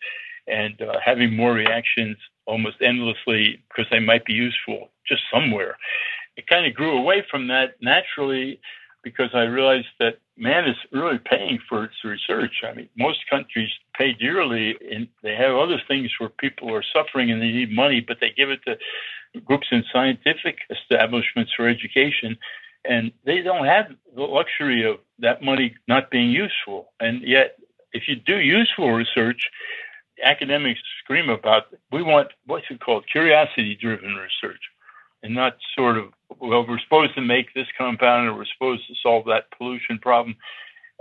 and 0.46 0.80
uh, 0.80 0.94
having 1.04 1.36
more 1.36 1.52
reactions 1.52 2.16
almost 2.50 2.82
endlessly 2.82 3.62
because 3.68 3.88
they 3.90 4.00
might 4.00 4.24
be 4.24 4.32
useful 4.32 4.90
just 5.06 5.22
somewhere. 5.32 5.78
It 6.36 6.48
kind 6.48 6.66
of 6.66 6.74
grew 6.74 6.98
away 6.98 7.24
from 7.30 7.46
that 7.48 7.76
naturally 7.80 8.60
because 9.02 9.30
I 9.32 9.42
realized 9.44 9.86
that 9.98 10.18
man 10.36 10.68
is 10.68 10.76
really 10.92 11.18
paying 11.18 11.58
for 11.68 11.84
its 11.84 12.04
research. 12.04 12.62
I 12.68 12.74
mean, 12.74 12.88
most 12.96 13.20
countries 13.30 13.70
pay 13.96 14.12
dearly 14.12 14.76
and 14.92 15.06
they 15.22 15.34
have 15.36 15.54
other 15.54 15.80
things 15.88 16.10
where 16.18 16.28
people 16.28 16.74
are 16.74 16.84
suffering 16.94 17.30
and 17.30 17.40
they 17.40 17.52
need 17.52 17.72
money, 17.72 18.00
but 18.06 18.18
they 18.20 18.32
give 18.36 18.50
it 18.50 18.60
to 18.66 18.76
groups 19.40 19.68
in 19.70 19.84
scientific 19.92 20.58
establishments 20.70 21.52
for 21.56 21.68
education. 21.68 22.36
And 22.84 23.12
they 23.24 23.42
don't 23.42 23.66
have 23.66 23.86
the 24.14 24.22
luxury 24.22 24.84
of 24.90 24.98
that 25.20 25.42
money 25.42 25.74
not 25.86 26.10
being 26.10 26.30
useful. 26.30 26.92
And 26.98 27.22
yet, 27.22 27.56
if 27.92 28.08
you 28.08 28.16
do 28.16 28.38
useful 28.38 28.90
research, 28.92 29.50
academics 30.22 30.80
scream 31.02 31.28
about 31.28 31.64
we 31.92 32.02
want 32.02 32.28
what's 32.46 32.66
it 32.70 32.80
called 32.80 33.04
curiosity 33.10 33.76
driven 33.80 34.14
research 34.14 34.60
and 35.22 35.34
not 35.34 35.56
sort 35.76 35.98
of, 35.98 36.12
well, 36.38 36.66
we're 36.66 36.78
supposed 36.78 37.14
to 37.14 37.20
make 37.20 37.52
this 37.54 37.66
compound 37.76 38.28
or 38.28 38.34
we're 38.34 38.46
supposed 38.46 38.86
to 38.86 38.94
solve 39.02 39.24
that 39.26 39.50
pollution 39.56 39.98
problem. 39.98 40.36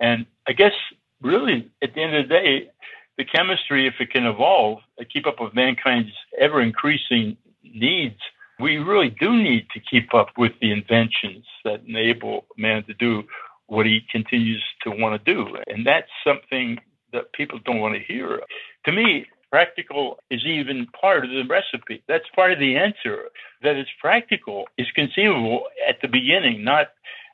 And 0.02 0.26
I 0.48 0.54
guess 0.54 0.74
really 1.22 1.70
at 1.82 1.94
the 1.94 2.02
end 2.02 2.16
of 2.16 2.28
the 2.28 2.34
day, 2.34 2.70
the 3.18 3.26
chemistry, 3.26 3.86
if 3.88 3.96
it 4.00 4.12
can 4.12 4.26
evolve, 4.26 4.80
keep 5.12 5.28
up 5.28 5.40
with 5.40 5.54
mankind's 5.54 6.14
ever 6.40 6.62
increasing 6.62 7.38
needs, 7.64 8.20
we 8.60 8.78
really 8.78 9.10
do 9.10 9.36
need 9.36 9.68
to 9.74 9.80
keep 9.80 10.14
up 10.14 10.30
with 10.38 10.54
the 10.62 10.72
inventions 10.72 11.46
that 11.64 11.82
enable 11.86 12.46
man 12.58 12.84
to 12.86 12.94
do 12.94 13.24
what 13.68 13.86
he 13.86 14.02
continues 14.12 14.64
to 14.84 14.90
want 14.90 15.24
to 15.24 15.34
do. 15.34 15.58
And 15.68 15.86
that's 15.86 16.10
something 16.26 16.80
that 17.14 17.32
people 17.34 17.60
don't 17.64 17.80
want 17.80 17.96
to 17.96 18.02
hear. 18.02 18.42
To 18.86 18.92
me, 18.92 19.26
practical 19.52 20.20
is 20.30 20.46
even 20.46 20.88
part 21.00 21.26
of 21.26 21.32
the 21.32 21.44
recipe. 21.50 22.04
That's 22.08 22.26
part 22.36 22.52
of 22.52 22.60
the 22.60 22.76
answer. 22.78 23.26
That 23.62 23.76
it's 23.76 23.90
practical 24.00 24.68
is 24.78 24.88
conceivable 24.96 25.64
at 25.88 26.02
the 26.02 26.08
beginning, 26.08 26.64
not 26.64 26.88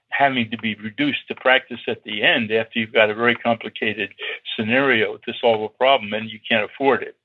having 0.10 0.50
to 0.50 0.58
be 0.58 0.76
reduced 0.76 1.28
to 1.28 1.36
practice 1.36 1.80
at 1.88 2.04
the 2.04 2.24
end 2.24 2.52
after 2.52 2.80
you've 2.80 2.94
got 2.94 3.10
a 3.10 3.16
very 3.16 3.36
complicated 3.36 4.14
scenario 4.56 5.18
to 5.18 5.34
solve 5.42 5.62
a 5.62 5.70
problem 5.70 6.14
and 6.14 6.30
you 6.30 6.40
can't 6.50 6.70
afford 6.70 7.04
it. 7.04 7.16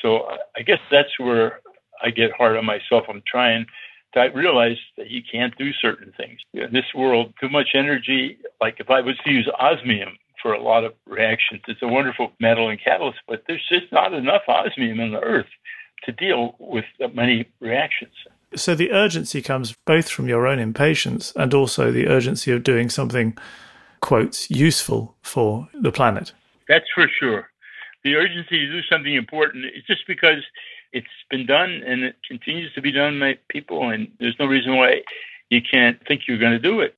So 0.00 0.18
uh, 0.18 0.36
I 0.56 0.62
guess 0.62 0.78
that's 0.90 1.18
where 1.18 1.60
I 2.02 2.10
get 2.10 2.32
hard 2.32 2.56
on 2.56 2.64
myself. 2.64 3.04
I'm 3.08 3.22
trying 3.26 3.66
to 4.14 4.20
realize 4.34 4.78
that 4.96 5.10
you 5.10 5.22
can't 5.30 5.56
do 5.56 5.72
certain 5.72 6.12
things. 6.16 6.40
In 6.54 6.72
this 6.72 6.94
world, 6.94 7.34
too 7.40 7.48
much 7.48 7.70
energy, 7.74 8.38
like 8.60 8.76
if 8.78 8.90
I 8.90 9.00
was 9.00 9.16
to 9.24 9.30
use 9.30 9.48
osmium 9.58 10.16
for 10.42 10.52
a 10.52 10.60
lot 10.60 10.84
of 10.84 10.92
reactions, 11.06 11.62
it's 11.68 11.80
a 11.82 11.88
wonderful 11.88 12.32
metal 12.40 12.68
and 12.68 12.82
catalyst, 12.82 13.20
but 13.28 13.44
there's 13.46 13.66
just 13.68 13.92
not 13.92 14.12
enough 14.12 14.42
osmium 14.48 15.00
in 15.00 15.12
the 15.12 15.20
earth 15.20 15.46
to 16.04 16.12
deal 16.12 16.56
with 16.58 16.84
many 17.14 17.48
reactions. 17.60 18.12
So 18.54 18.74
the 18.74 18.90
urgency 18.92 19.40
comes 19.40 19.74
both 19.86 20.08
from 20.08 20.28
your 20.28 20.46
own 20.46 20.58
impatience 20.58 21.32
and 21.36 21.54
also 21.54 21.90
the 21.92 22.08
urgency 22.08 22.52
of 22.52 22.64
doing 22.64 22.90
something, 22.90 23.38
quotes, 24.00 24.50
useful 24.50 25.14
for 25.22 25.68
the 25.72 25.92
planet. 25.92 26.32
That's 26.68 26.84
for 26.94 27.08
sure. 27.08 27.48
The 28.04 28.16
urgency 28.16 28.58
to 28.58 28.72
do 28.72 28.82
something 28.90 29.14
important 29.14 29.64
is 29.66 29.84
just 29.86 30.06
because 30.06 30.42
it's 30.92 31.06
been 31.30 31.46
done 31.46 31.82
and 31.86 32.02
it 32.02 32.16
continues 32.28 32.74
to 32.74 32.82
be 32.82 32.90
done 32.90 33.18
by 33.20 33.38
people, 33.48 33.88
and 33.90 34.08
there's 34.18 34.36
no 34.38 34.46
reason 34.46 34.76
why 34.76 35.02
you 35.48 35.62
can't 35.62 36.04
think 36.06 36.22
you're 36.26 36.38
going 36.38 36.52
to 36.52 36.58
do 36.58 36.80
it. 36.80 36.96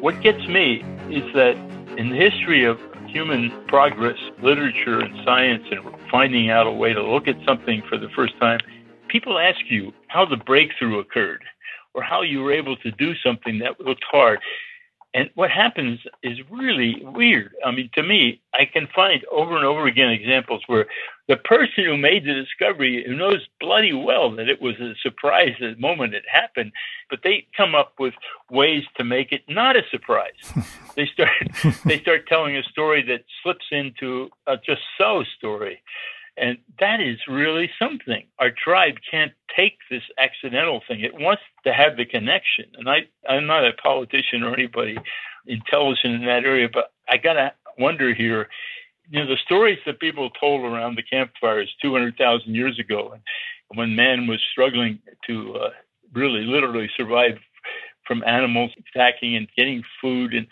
What 0.00 0.22
gets 0.22 0.48
me 0.48 0.82
is 1.10 1.30
that 1.34 1.56
in 1.98 2.08
the 2.08 2.16
history 2.16 2.64
of 2.64 2.80
human 3.06 3.50
progress, 3.68 4.16
literature, 4.42 4.98
and 4.98 5.14
science, 5.26 5.64
and 5.70 5.80
finding 6.10 6.48
out 6.48 6.66
a 6.66 6.72
way 6.72 6.94
to 6.94 7.02
look 7.02 7.28
at 7.28 7.36
something 7.46 7.82
for 7.86 7.98
the 7.98 8.08
first 8.16 8.32
time, 8.40 8.60
people 9.08 9.38
ask 9.38 9.58
you 9.68 9.92
how 10.08 10.24
the 10.24 10.38
breakthrough 10.38 11.00
occurred 11.00 11.44
or 11.92 12.02
how 12.02 12.22
you 12.22 12.40
were 12.40 12.50
able 12.50 12.78
to 12.78 12.90
do 12.92 13.14
something 13.16 13.58
that 13.58 13.78
looked 13.78 14.04
hard. 14.10 14.38
And 15.12 15.28
what 15.34 15.50
happens 15.50 15.98
is 16.22 16.38
really 16.48 17.02
weird. 17.02 17.52
I 17.66 17.72
mean, 17.72 17.90
to 17.94 18.02
me, 18.02 18.40
I 18.54 18.64
can 18.64 18.86
find 18.94 19.24
over 19.32 19.56
and 19.56 19.64
over 19.64 19.86
again 19.86 20.10
examples 20.10 20.62
where 20.68 20.86
the 21.26 21.36
person 21.36 21.84
who 21.84 21.96
made 21.96 22.24
the 22.24 22.34
discovery 22.34 23.04
who 23.04 23.16
knows 23.16 23.46
bloody 23.60 23.92
well 23.92 24.30
that 24.36 24.48
it 24.48 24.62
was 24.62 24.76
a 24.80 24.94
surprise 25.02 25.54
the 25.58 25.74
moment 25.76 26.14
it 26.14 26.24
happened, 26.30 26.70
but 27.08 27.20
they 27.24 27.46
come 27.56 27.74
up 27.74 27.94
with 27.98 28.14
ways 28.50 28.84
to 28.98 29.04
make 29.04 29.32
it 29.32 29.42
not 29.48 29.76
a 29.76 29.82
surprise. 29.90 30.30
they 30.96 31.06
start 31.06 31.30
they 31.84 32.00
start 32.00 32.28
telling 32.28 32.56
a 32.56 32.62
story 32.64 33.02
that 33.02 33.24
slips 33.42 33.66
into 33.72 34.30
a 34.46 34.56
just 34.56 34.82
so 34.96 35.24
story. 35.36 35.82
And 36.36 36.58
that 36.78 37.00
is 37.00 37.18
really 37.28 37.70
something. 37.78 38.26
Our 38.38 38.50
tribe 38.50 38.94
can't 39.10 39.32
take 39.54 39.78
this 39.90 40.02
accidental 40.18 40.80
thing. 40.86 41.00
It 41.00 41.14
wants 41.14 41.42
to 41.64 41.72
have 41.72 41.96
the 41.96 42.04
connection. 42.04 42.66
And 42.78 42.88
I, 42.88 43.08
I'm 43.28 43.46
not 43.46 43.64
a 43.64 43.72
politician 43.72 44.42
or 44.42 44.54
anybody 44.54 44.96
intelligent 45.46 46.14
in 46.14 46.24
that 46.26 46.44
area, 46.44 46.68
but 46.72 46.92
I 47.08 47.16
got 47.16 47.34
to 47.34 47.52
wonder 47.78 48.14
here 48.14 48.48
you 49.10 49.18
know, 49.18 49.26
the 49.26 49.38
stories 49.44 49.78
that 49.86 49.98
people 49.98 50.30
told 50.30 50.62
around 50.62 50.96
the 50.96 51.02
campfires 51.02 51.74
200,000 51.82 52.54
years 52.54 52.78
ago, 52.78 53.16
when 53.74 53.96
man 53.96 54.26
was 54.28 54.40
struggling 54.52 55.00
to 55.26 55.54
uh, 55.56 55.70
really 56.12 56.42
literally 56.42 56.88
survive 56.96 57.38
from 58.06 58.22
animals 58.24 58.70
attacking 58.78 59.36
and 59.36 59.48
getting 59.56 59.82
food. 60.00 60.32
And 60.32 60.46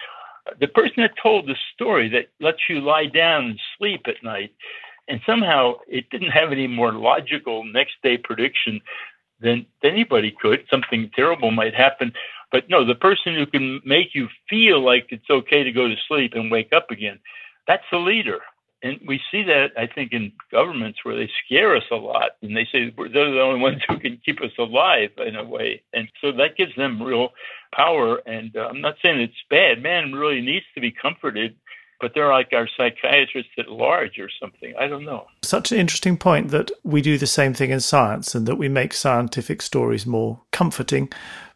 the 0.60 0.66
person 0.66 0.94
that 0.98 1.12
told 1.22 1.46
the 1.46 1.56
story 1.74 2.08
that 2.10 2.30
lets 2.40 2.58
you 2.68 2.80
lie 2.80 3.06
down 3.06 3.44
and 3.44 3.60
sleep 3.76 4.02
at 4.06 4.22
night 4.22 4.52
and 5.08 5.20
somehow 5.26 5.74
it 5.88 6.10
didn't 6.10 6.30
have 6.30 6.52
any 6.52 6.66
more 6.66 6.92
logical 6.92 7.64
next 7.64 7.94
day 8.02 8.18
prediction 8.18 8.80
than 9.40 9.66
anybody 9.82 10.34
could. 10.40 10.64
Something 10.70 11.10
terrible 11.14 11.50
might 11.50 11.74
happen. 11.74 12.12
But 12.50 12.68
no, 12.68 12.84
the 12.84 12.94
person 12.94 13.34
who 13.34 13.46
can 13.46 13.80
make 13.84 14.14
you 14.14 14.28
feel 14.48 14.84
like 14.84 15.08
it's 15.10 15.30
okay 15.30 15.62
to 15.62 15.72
go 15.72 15.88
to 15.88 15.94
sleep 16.08 16.32
and 16.34 16.50
wake 16.50 16.72
up 16.72 16.90
again, 16.90 17.18
that's 17.66 17.84
the 17.90 17.98
leader. 17.98 18.40
And 18.82 19.00
we 19.06 19.20
see 19.30 19.42
that, 19.42 19.72
I 19.76 19.88
think, 19.92 20.12
in 20.12 20.32
governments 20.52 21.00
where 21.02 21.16
they 21.16 21.28
scare 21.44 21.76
us 21.76 21.82
a 21.90 21.96
lot 21.96 22.32
and 22.42 22.56
they 22.56 22.66
say 22.70 22.94
they're 22.96 23.32
the 23.32 23.40
only 23.40 23.60
ones 23.60 23.82
who 23.88 23.98
can 23.98 24.20
keep 24.24 24.40
us 24.40 24.52
alive 24.56 25.10
in 25.18 25.34
a 25.34 25.44
way. 25.44 25.82
And 25.92 26.08
so 26.20 26.30
that 26.32 26.56
gives 26.56 26.74
them 26.76 27.02
real 27.02 27.30
power. 27.74 28.18
And 28.24 28.56
uh, 28.56 28.68
I'm 28.70 28.80
not 28.80 28.94
saying 29.02 29.20
it's 29.20 29.34
bad. 29.50 29.82
Man 29.82 30.12
really 30.12 30.40
needs 30.40 30.64
to 30.74 30.80
be 30.80 30.92
comforted 30.92 31.56
but 32.00 32.12
they're 32.14 32.30
like 32.30 32.52
our 32.52 32.68
psychiatrists 32.76 33.52
at 33.58 33.68
large 33.68 34.18
or 34.18 34.28
something. 34.40 34.74
I 34.78 34.86
don't 34.86 35.04
know. 35.04 35.26
Such 35.42 35.72
an 35.72 35.78
interesting 35.78 36.16
point 36.16 36.50
that 36.50 36.70
we 36.84 37.02
do 37.02 37.18
the 37.18 37.26
same 37.26 37.54
thing 37.54 37.70
in 37.70 37.80
science 37.80 38.34
and 38.34 38.46
that 38.46 38.56
we 38.56 38.68
make 38.68 38.92
scientific 38.92 39.62
stories 39.62 40.06
more 40.06 40.40
comforting 40.52 41.10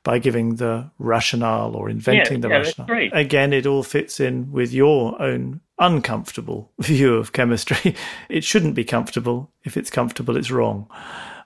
by 0.04 0.18
giving 0.18 0.56
the 0.56 0.90
rationale 0.98 1.76
or 1.76 1.88
inventing 1.88 2.38
yeah, 2.38 2.40
the 2.40 2.48
yeah, 2.48 2.56
rationale. 2.56 3.08
Again, 3.12 3.52
it 3.52 3.66
all 3.66 3.82
fits 3.82 4.18
in 4.18 4.50
with 4.50 4.72
your 4.72 5.20
own 5.22 5.60
uncomfortable 5.78 6.72
view 6.80 7.14
of 7.14 7.32
chemistry. 7.32 7.94
it 8.28 8.44
shouldn't 8.44 8.74
be 8.74 8.84
comfortable. 8.84 9.50
If 9.64 9.76
it's 9.76 9.90
comfortable, 9.90 10.36
it's 10.36 10.50
wrong. 10.50 10.88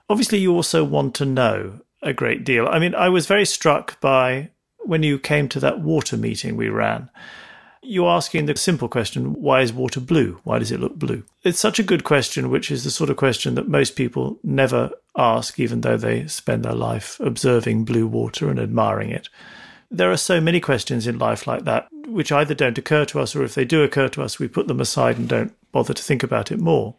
Obviously, 0.09 0.39
you 0.39 0.53
also 0.53 0.83
want 0.83 1.13
to 1.15 1.25
know 1.25 1.81
a 2.01 2.13
great 2.13 2.43
deal. 2.43 2.67
I 2.67 2.79
mean, 2.79 2.95
I 2.95 3.09
was 3.09 3.27
very 3.27 3.45
struck 3.45 3.99
by 3.99 4.49
when 4.79 5.03
you 5.03 5.19
came 5.19 5.49
to 5.49 5.59
that 5.59 5.81
water 5.81 6.15
meeting 6.15 6.55
we 6.55 6.69
ran 6.69 7.09
you're 7.81 8.09
asking 8.09 8.45
the 8.45 8.55
simple 8.55 8.87
question 8.87 9.33
why 9.33 9.61
is 9.61 9.73
water 9.73 9.99
blue? 9.99 10.39
Why 10.43 10.59
does 10.59 10.71
it 10.71 10.79
look 10.79 10.95
blue? 10.95 11.23
It's 11.43 11.59
such 11.59 11.79
a 11.79 11.83
good 11.83 12.03
question, 12.03 12.49
which 12.49 12.71
is 12.71 12.83
the 12.83 12.91
sort 12.91 13.09
of 13.09 13.17
question 13.17 13.55
that 13.55 13.67
most 13.67 13.95
people 13.95 14.39
never 14.43 14.91
ask, 15.17 15.59
even 15.59 15.81
though 15.81 15.97
they 15.97 16.27
spend 16.27 16.63
their 16.63 16.73
life 16.73 17.19
observing 17.19 17.85
blue 17.85 18.07
water 18.07 18.49
and 18.49 18.59
admiring 18.59 19.09
it. 19.11 19.29
There 19.89 20.11
are 20.11 20.17
so 20.17 20.41
many 20.41 20.59
questions 20.59 21.07
in 21.07 21.17
life 21.17 21.47
like 21.47 21.63
that, 21.63 21.87
which 22.07 22.31
either 22.31 22.53
don't 22.53 22.77
occur 22.77 23.05
to 23.05 23.21
us, 23.21 23.35
or 23.35 23.43
if 23.43 23.55
they 23.55 23.65
do 23.65 23.83
occur 23.83 24.09
to 24.09 24.21
us, 24.21 24.37
we 24.37 24.47
put 24.47 24.67
them 24.67 24.81
aside 24.81 25.17
and 25.17 25.29
don't 25.29 25.53
bother 25.71 25.93
to 25.93 26.03
think 26.03 26.23
about 26.23 26.51
it 26.51 26.59
more. 26.59 26.95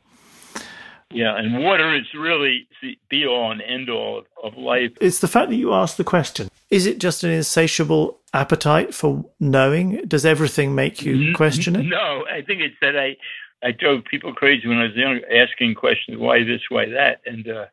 Yeah, 1.10 1.36
and 1.36 1.62
water 1.62 1.96
is 1.96 2.06
really 2.14 2.68
the 2.82 2.98
be 3.08 3.26
all 3.26 3.50
and 3.50 3.62
end 3.62 3.88
all 3.88 4.24
of 4.42 4.56
life. 4.56 4.92
It's 5.00 5.20
the 5.20 5.28
fact 5.28 5.48
that 5.48 5.56
you 5.56 5.72
ask 5.72 5.96
the 5.96 6.04
question. 6.04 6.50
Is 6.70 6.86
it 6.86 6.98
just 6.98 7.24
an 7.24 7.30
insatiable 7.30 8.18
appetite 8.34 8.94
for 8.94 9.24
knowing? 9.40 10.02
Does 10.06 10.26
everything 10.26 10.74
make 10.74 11.02
you 11.02 11.34
question 11.34 11.76
it? 11.76 11.84
No, 11.84 12.26
I 12.30 12.42
think 12.42 12.60
it's 12.60 12.76
that 12.82 12.96
I 12.96 13.16
I 13.62 13.72
drove 13.72 14.04
people 14.04 14.34
crazy 14.34 14.68
when 14.68 14.78
I 14.78 14.84
was 14.84 14.94
young, 14.94 15.20
asking 15.34 15.74
questions, 15.74 16.18
why 16.18 16.44
this, 16.44 16.60
why 16.68 16.86
that, 16.90 17.20
and 17.26 17.48
uh, 17.48 17.66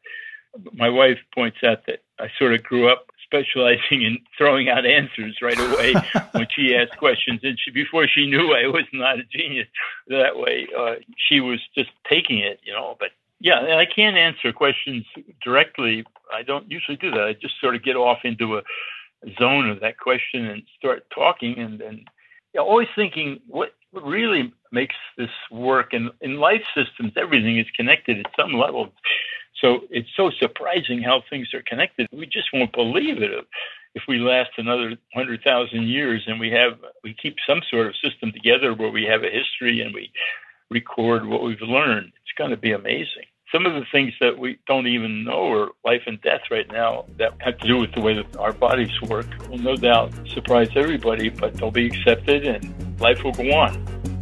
my 0.74 0.90
wife 0.90 1.20
points 1.34 1.58
out 1.64 1.86
that 1.88 2.00
I 2.20 2.30
sort 2.40 2.54
of 2.54 2.64
grew 2.64 2.90
up 2.90 3.08
specializing 3.24 4.04
in 4.04 4.18
throwing 4.38 4.70
out 4.70 4.86
answers 4.86 5.38
right 5.42 5.60
away 5.60 5.94
when 6.32 6.48
she 6.56 6.76
asked 6.76 6.98
questions, 6.98 7.42
and 7.44 7.58
she, 7.60 7.72
before 7.72 8.08
she 8.08 8.28
knew 8.28 8.54
I 8.54 8.68
was 8.68 8.86
not 8.94 9.20
a 9.20 9.24
genius 9.24 9.68
that 10.08 10.38
way, 10.38 10.68
uh, 10.78 10.96
she 11.18 11.40
was 11.40 11.60
just 11.76 11.90
taking 12.10 12.40
it, 12.40 12.60
you 12.64 12.74
know. 12.74 12.96
But 13.00 13.10
yeah, 13.40 13.78
I 13.78 13.86
can't 13.86 14.18
answer 14.18 14.52
questions 14.52 15.06
directly. 15.44 16.06
I 16.34 16.44
don't 16.44 16.70
usually 16.70 16.98
do 16.98 17.12
that. 17.12 17.24
I 17.24 17.34
just 17.34 17.60
sort 17.60 17.76
of 17.76 17.84
get 17.84 17.96
off 17.96 18.20
into 18.24 18.58
a 18.58 18.62
zone 19.40 19.70
of 19.70 19.80
that 19.82 19.98
question 19.98 20.46
and 20.46 20.64
start 20.78 21.06
talking, 21.14 21.58
and 21.60 21.82
and 21.82 21.98
you 22.54 22.60
know, 22.60 22.66
always 22.66 22.88
thinking 22.96 23.40
what 23.48 23.74
really 23.94 24.54
makes 24.72 24.96
this 25.18 25.30
work. 25.52 25.94
And 25.94 26.12
in 26.22 26.40
life 26.40 26.64
systems, 26.76 27.14
everything 27.18 27.58
is 27.60 27.68
connected 27.76 28.20
at 28.20 28.32
some 28.38 28.54
level. 28.54 28.94
So 29.62 29.82
it's 29.90 30.10
so 30.16 30.32
surprising 30.32 31.02
how 31.02 31.24
things 31.30 31.54
are 31.54 31.64
connected. 31.66 32.08
We 32.12 32.26
just 32.26 32.50
won't 32.54 32.74
believe 32.74 33.22
it 33.22 33.32
if 33.96 34.04
we 34.08 34.20
last 34.20 34.52
another 34.58 34.96
hundred 35.14 35.42
thousand 35.44 35.88
years 35.88 36.24
and 36.28 36.40
we 36.40 36.52
have 36.52 36.74
we 37.04 37.14
keep 37.14 37.38
some 37.48 37.62
sort 37.70 37.88
of 37.88 37.96
system 38.04 38.32
together 38.32 38.74
where 38.74 38.92
we 38.92 39.06
have 39.06 39.24
a 39.24 39.30
history 39.30 39.82
and 39.82 39.94
we 39.94 40.12
record 40.70 41.26
what 41.26 41.44
we've 41.44 41.62
learned. 41.62 42.12
It's 42.22 42.34
going 42.38 42.52
to 42.52 42.58
be 42.58 42.72
amazing. 42.72 43.26
Some 43.52 43.66
of 43.66 43.74
the 43.74 43.86
things 43.92 44.14
that 44.20 44.38
we 44.38 44.58
don't 44.68 44.88
even 44.88 45.24
know 45.24 45.52
are 45.52 45.70
life 45.86 46.02
and 46.08 46.20
death 46.22 46.42
right 46.50 46.70
now 46.72 47.06
that 47.18 47.34
have 47.40 47.58
to 47.60 47.68
do 47.68 47.78
with 47.78 47.94
the 47.94 48.02
way 48.02 48.16
that 48.16 48.38
our 48.38 48.52
bodies 48.52 49.02
work 49.04 49.28
will 49.50 49.60
no 49.60 49.76
doubt 49.76 50.14
surprise 50.34 50.70
everybody, 50.76 51.30
but 51.30 51.54
they'll 51.54 51.72
be 51.72 51.86
accepted 51.86 52.46
and 52.46 53.00
life 53.00 53.24
will 53.24 53.32
go 53.32 53.52
on. 53.54 54.15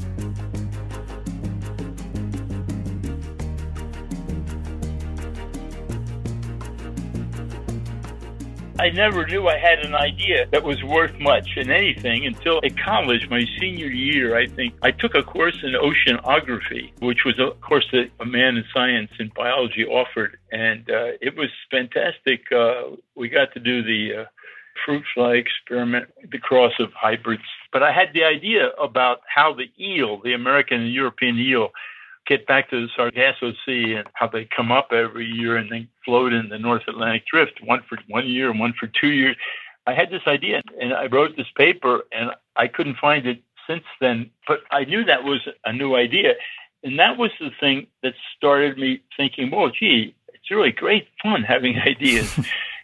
I 8.83 8.89
never 8.89 9.25
knew 9.25 9.47
I 9.47 9.57
had 9.57 9.79
an 9.85 9.95
idea 9.95 10.45
that 10.51 10.61
was 10.61 10.83
worth 10.83 11.17
much 11.17 11.55
in 11.55 11.71
anything 11.71 12.25
until 12.25 12.59
at 12.65 12.77
college, 12.77 13.29
my 13.29 13.45
senior 13.57 13.87
year, 13.87 14.35
I 14.35 14.45
think, 14.45 14.73
I 14.81 14.91
took 14.91 15.15
a 15.15 15.23
course 15.23 15.57
in 15.63 15.71
oceanography, 15.71 16.91
which 16.99 17.19
was 17.23 17.39
a 17.39 17.51
course 17.61 17.87
that 17.93 18.09
a 18.19 18.25
man 18.25 18.57
in 18.57 18.65
science 18.73 19.09
and 19.19 19.33
biology 19.33 19.85
offered. 19.85 20.35
And 20.51 20.81
uh, 20.89 21.15
it 21.21 21.37
was 21.37 21.47
fantastic. 21.71 22.51
Uh, 22.51 22.97
we 23.15 23.29
got 23.29 23.53
to 23.53 23.61
do 23.61 23.83
the 23.83 24.23
uh, 24.23 24.25
fruit 24.85 25.05
fly 25.13 25.35
experiment, 25.35 26.09
the 26.29 26.39
cross 26.39 26.73
of 26.77 26.91
hybrids. 26.91 27.43
But 27.71 27.83
I 27.83 27.93
had 27.93 28.09
the 28.13 28.25
idea 28.25 28.67
about 28.81 29.21
how 29.33 29.53
the 29.53 29.71
eel, 29.81 30.19
the 30.21 30.33
American 30.33 30.81
and 30.81 30.93
European 30.93 31.37
eel, 31.37 31.69
get 32.27 32.47
back 32.47 32.69
to 32.69 32.81
the 32.81 32.87
Sargasso 32.95 33.53
Sea 33.65 33.95
and 33.95 34.07
how 34.13 34.27
they 34.27 34.47
come 34.55 34.71
up 34.71 34.89
every 34.91 35.25
year 35.25 35.57
and 35.57 35.71
then 35.71 35.87
float 36.05 36.33
in 36.33 36.49
the 36.49 36.57
North 36.57 36.83
Atlantic 36.87 37.25
Drift, 37.25 37.59
one 37.63 37.81
for 37.87 37.97
one 38.07 38.27
year 38.27 38.49
and 38.49 38.59
one 38.59 38.73
for 38.79 38.87
two 38.87 39.09
years. 39.09 39.35
I 39.85 39.93
had 39.93 40.09
this 40.09 40.21
idea 40.27 40.61
and 40.81 40.93
I 40.93 41.07
wrote 41.07 41.35
this 41.35 41.47
paper 41.57 42.03
and 42.11 42.31
I 42.55 42.67
couldn't 42.67 42.97
find 42.97 43.25
it 43.25 43.41
since 43.67 43.83
then, 43.99 44.29
but 44.47 44.59
I 44.71 44.85
knew 44.85 45.03
that 45.05 45.23
was 45.23 45.47
a 45.65 45.73
new 45.73 45.95
idea. 45.95 46.33
And 46.83 46.99
that 46.99 47.17
was 47.17 47.31
the 47.39 47.51
thing 47.59 47.87
that 48.01 48.13
started 48.35 48.77
me 48.77 49.01
thinking, 49.15 49.51
well, 49.51 49.69
gee, 49.69 50.15
it's 50.33 50.51
really 50.51 50.71
great 50.71 51.07
fun 51.21 51.43
having 51.43 51.77
ideas 51.85 52.37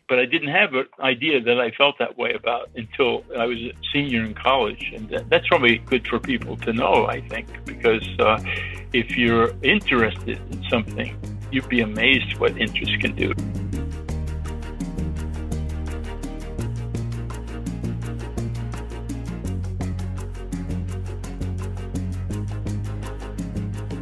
but 0.09 0.19
I 0.19 0.25
didn't 0.25 0.49
have 0.49 0.73
an 0.73 0.87
idea 0.99 1.39
that 1.39 1.59
I 1.59 1.69
felt 1.71 1.99
that 1.99 2.17
way 2.17 2.33
about 2.33 2.69
until 2.75 3.23
I 3.37 3.45
was 3.45 3.57
a 3.59 3.71
senior 3.93 4.25
in 4.25 4.33
college. 4.33 4.91
And 4.93 5.07
that's 5.29 5.47
probably 5.47 5.77
good 5.77 6.07
for 6.07 6.19
people 6.19 6.57
to 6.57 6.73
know, 6.73 7.05
I 7.05 7.21
think, 7.21 7.47
because 7.63 8.05
uh, 8.19 8.43
if 8.91 9.15
you're 9.15 9.53
interested 9.61 10.41
in 10.51 10.65
something, 10.67 11.15
you'd 11.51 11.69
be 11.69 11.81
amazed 11.81 12.37
what 12.39 12.57
interest 12.57 12.99
can 12.99 13.15
do. 13.15 13.33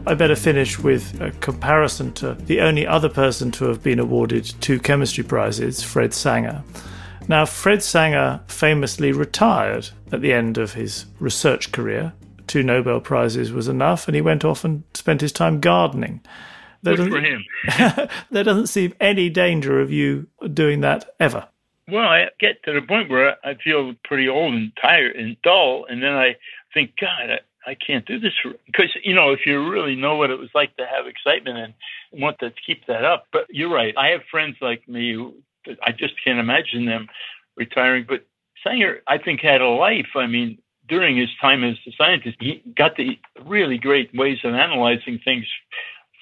I 0.07 0.13
better 0.13 0.37
finish 0.37 0.79
with 0.79 1.19
a 1.19 1.31
comparison 1.41 2.13
to 2.13 2.35
the 2.35 2.61
only 2.61 2.87
other 2.87 3.09
person 3.09 3.51
to 3.51 3.65
have 3.65 3.83
been 3.83 3.99
awarded 3.99 4.45
two 4.61 4.79
chemistry 4.79 5.21
prizes, 5.21 5.83
Fred 5.83 6.13
Sanger. 6.13 6.63
Now, 7.27 7.45
Fred 7.45 7.83
Sanger 7.83 8.39
famously 8.47 9.11
retired 9.11 9.89
at 10.13 10.21
the 10.21 10.31
end 10.31 10.57
of 10.57 10.71
his 10.71 11.07
research 11.19 11.73
career. 11.73 12.13
Two 12.47 12.63
Nobel 12.63 13.01
Prizes 13.01 13.51
was 13.51 13.67
enough, 13.67 14.07
and 14.07 14.15
he 14.15 14.21
went 14.21 14.45
off 14.45 14.63
and 14.63 14.83
spent 14.93 15.19
his 15.19 15.33
time 15.33 15.59
gardening. 15.59 16.21
There 16.83 16.95
Good 16.95 17.11
for 17.11 17.19
him. 17.19 17.43
there 18.31 18.45
doesn't 18.45 18.67
seem 18.67 18.93
any 19.01 19.29
danger 19.29 19.81
of 19.81 19.91
you 19.91 20.27
doing 20.53 20.79
that 20.81 21.15
ever. 21.19 21.49
Well, 21.89 22.07
I 22.07 22.27
get 22.39 22.63
to 22.63 22.71
the 22.71 22.81
point 22.81 23.09
where 23.09 23.35
I 23.43 23.55
feel 23.61 23.93
pretty 24.05 24.29
old 24.29 24.53
and 24.53 24.71
tired 24.81 25.17
and 25.17 25.35
dull, 25.43 25.85
and 25.89 26.01
then 26.01 26.13
I 26.13 26.37
think, 26.73 26.93
God, 26.97 27.41
I 27.67 27.75
can't 27.75 28.05
do 28.05 28.17
this 28.17 28.33
because 28.65 28.95
you 29.03 29.13
know 29.13 29.31
if 29.31 29.45
you 29.45 29.69
really 29.69 29.95
know 29.95 30.15
what 30.15 30.29
it 30.29 30.39
was 30.39 30.49
like 30.55 30.75
to 30.77 30.85
have 30.85 31.05
excitement 31.05 31.57
and 31.57 31.73
want 32.21 32.39
to 32.39 32.53
keep 32.65 32.87
that 32.87 33.03
up. 33.03 33.27
But 33.33 33.45
you're 33.49 33.73
right. 33.73 33.93
I 33.97 34.07
have 34.07 34.21
friends 34.31 34.55
like 34.61 34.87
me 34.87 35.13
who 35.13 35.33
I 35.83 35.91
just 35.91 36.13
can't 36.23 36.39
imagine 36.39 36.85
them 36.85 37.07
retiring. 37.57 38.05
But 38.07 38.25
Sanger, 38.63 39.01
I 39.07 39.17
think, 39.17 39.41
had 39.41 39.61
a 39.61 39.67
life. 39.67 40.07
I 40.15 40.27
mean, 40.27 40.57
during 40.87 41.17
his 41.17 41.29
time 41.41 41.65
as 41.65 41.75
a 41.85 41.91
scientist, 41.97 42.37
he 42.39 42.63
got 42.77 42.95
the 42.95 43.19
really 43.45 43.77
great 43.77 44.15
ways 44.15 44.39
of 44.45 44.53
analyzing 44.53 45.19
things 45.23 45.45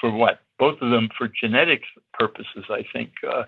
for 0.01 0.12
what 0.12 0.39
both 0.58 0.81
of 0.81 0.89
them 0.89 1.10
for 1.17 1.27
genetic 1.27 1.84
purposes, 2.13 2.65
I 2.69 2.86
think, 2.93 3.12
uh, 3.29 3.43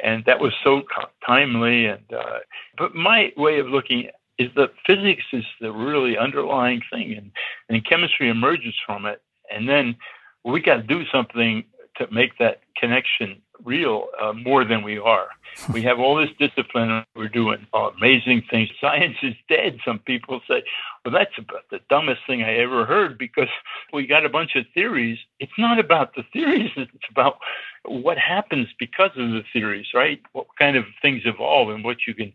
and 0.00 0.24
that 0.26 0.40
was 0.40 0.52
so 0.62 0.82
timely. 1.24 1.86
And 1.86 2.12
uh, 2.12 2.40
but 2.76 2.94
my 2.94 3.32
way 3.36 3.58
of 3.58 3.68
looking 3.68 4.10
is 4.38 4.50
that 4.56 4.70
physics 4.86 5.24
is 5.32 5.44
the 5.60 5.72
really 5.72 6.16
underlying 6.16 6.80
thing, 6.92 7.14
and, 7.14 7.30
and 7.68 7.84
chemistry 7.84 8.28
emerges 8.28 8.74
from 8.86 9.04
it. 9.06 9.20
And 9.54 9.68
then 9.68 9.96
we 10.44 10.60
got 10.60 10.76
to 10.76 10.82
do 10.82 11.04
something 11.12 11.64
to 11.96 12.06
make 12.12 12.38
that 12.38 12.60
connection 12.76 13.42
real 13.64 14.06
uh, 14.20 14.32
more 14.32 14.64
than 14.64 14.82
we 14.82 14.98
are. 14.98 15.28
We 15.72 15.82
have 15.82 15.98
all 15.98 16.14
this 16.14 16.30
discipline, 16.38 17.04
we're 17.16 17.28
doing 17.28 17.66
amazing 17.74 18.44
things. 18.48 18.68
Science 18.80 19.16
is 19.22 19.34
dead, 19.48 19.80
some 19.84 19.98
people 19.98 20.40
say. 20.46 20.62
Well, 21.04 21.12
that's 21.12 21.36
about 21.36 21.64
the 21.70 21.80
dumbest 21.90 22.20
thing 22.28 22.44
I 22.44 22.58
ever 22.58 22.84
heard 22.84 23.18
because 23.18 23.48
we 23.92 24.06
got 24.06 24.24
a 24.24 24.28
bunch 24.28 24.54
of 24.54 24.66
theories. 24.72 25.18
It's 25.40 25.58
not 25.58 25.80
about 25.80 26.14
the 26.14 26.22
theories, 26.32 26.70
it's 26.76 27.10
about 27.10 27.38
what 27.84 28.18
happens 28.18 28.68
because 28.78 29.10
of 29.16 29.30
the 29.30 29.42
theories, 29.52 29.88
right? 29.94 30.20
What 30.32 30.46
kind 30.58 30.76
of 30.76 30.84
things 31.02 31.22
evolve 31.24 31.70
and 31.70 31.82
what 31.82 32.06
you 32.06 32.14
can 32.14 32.32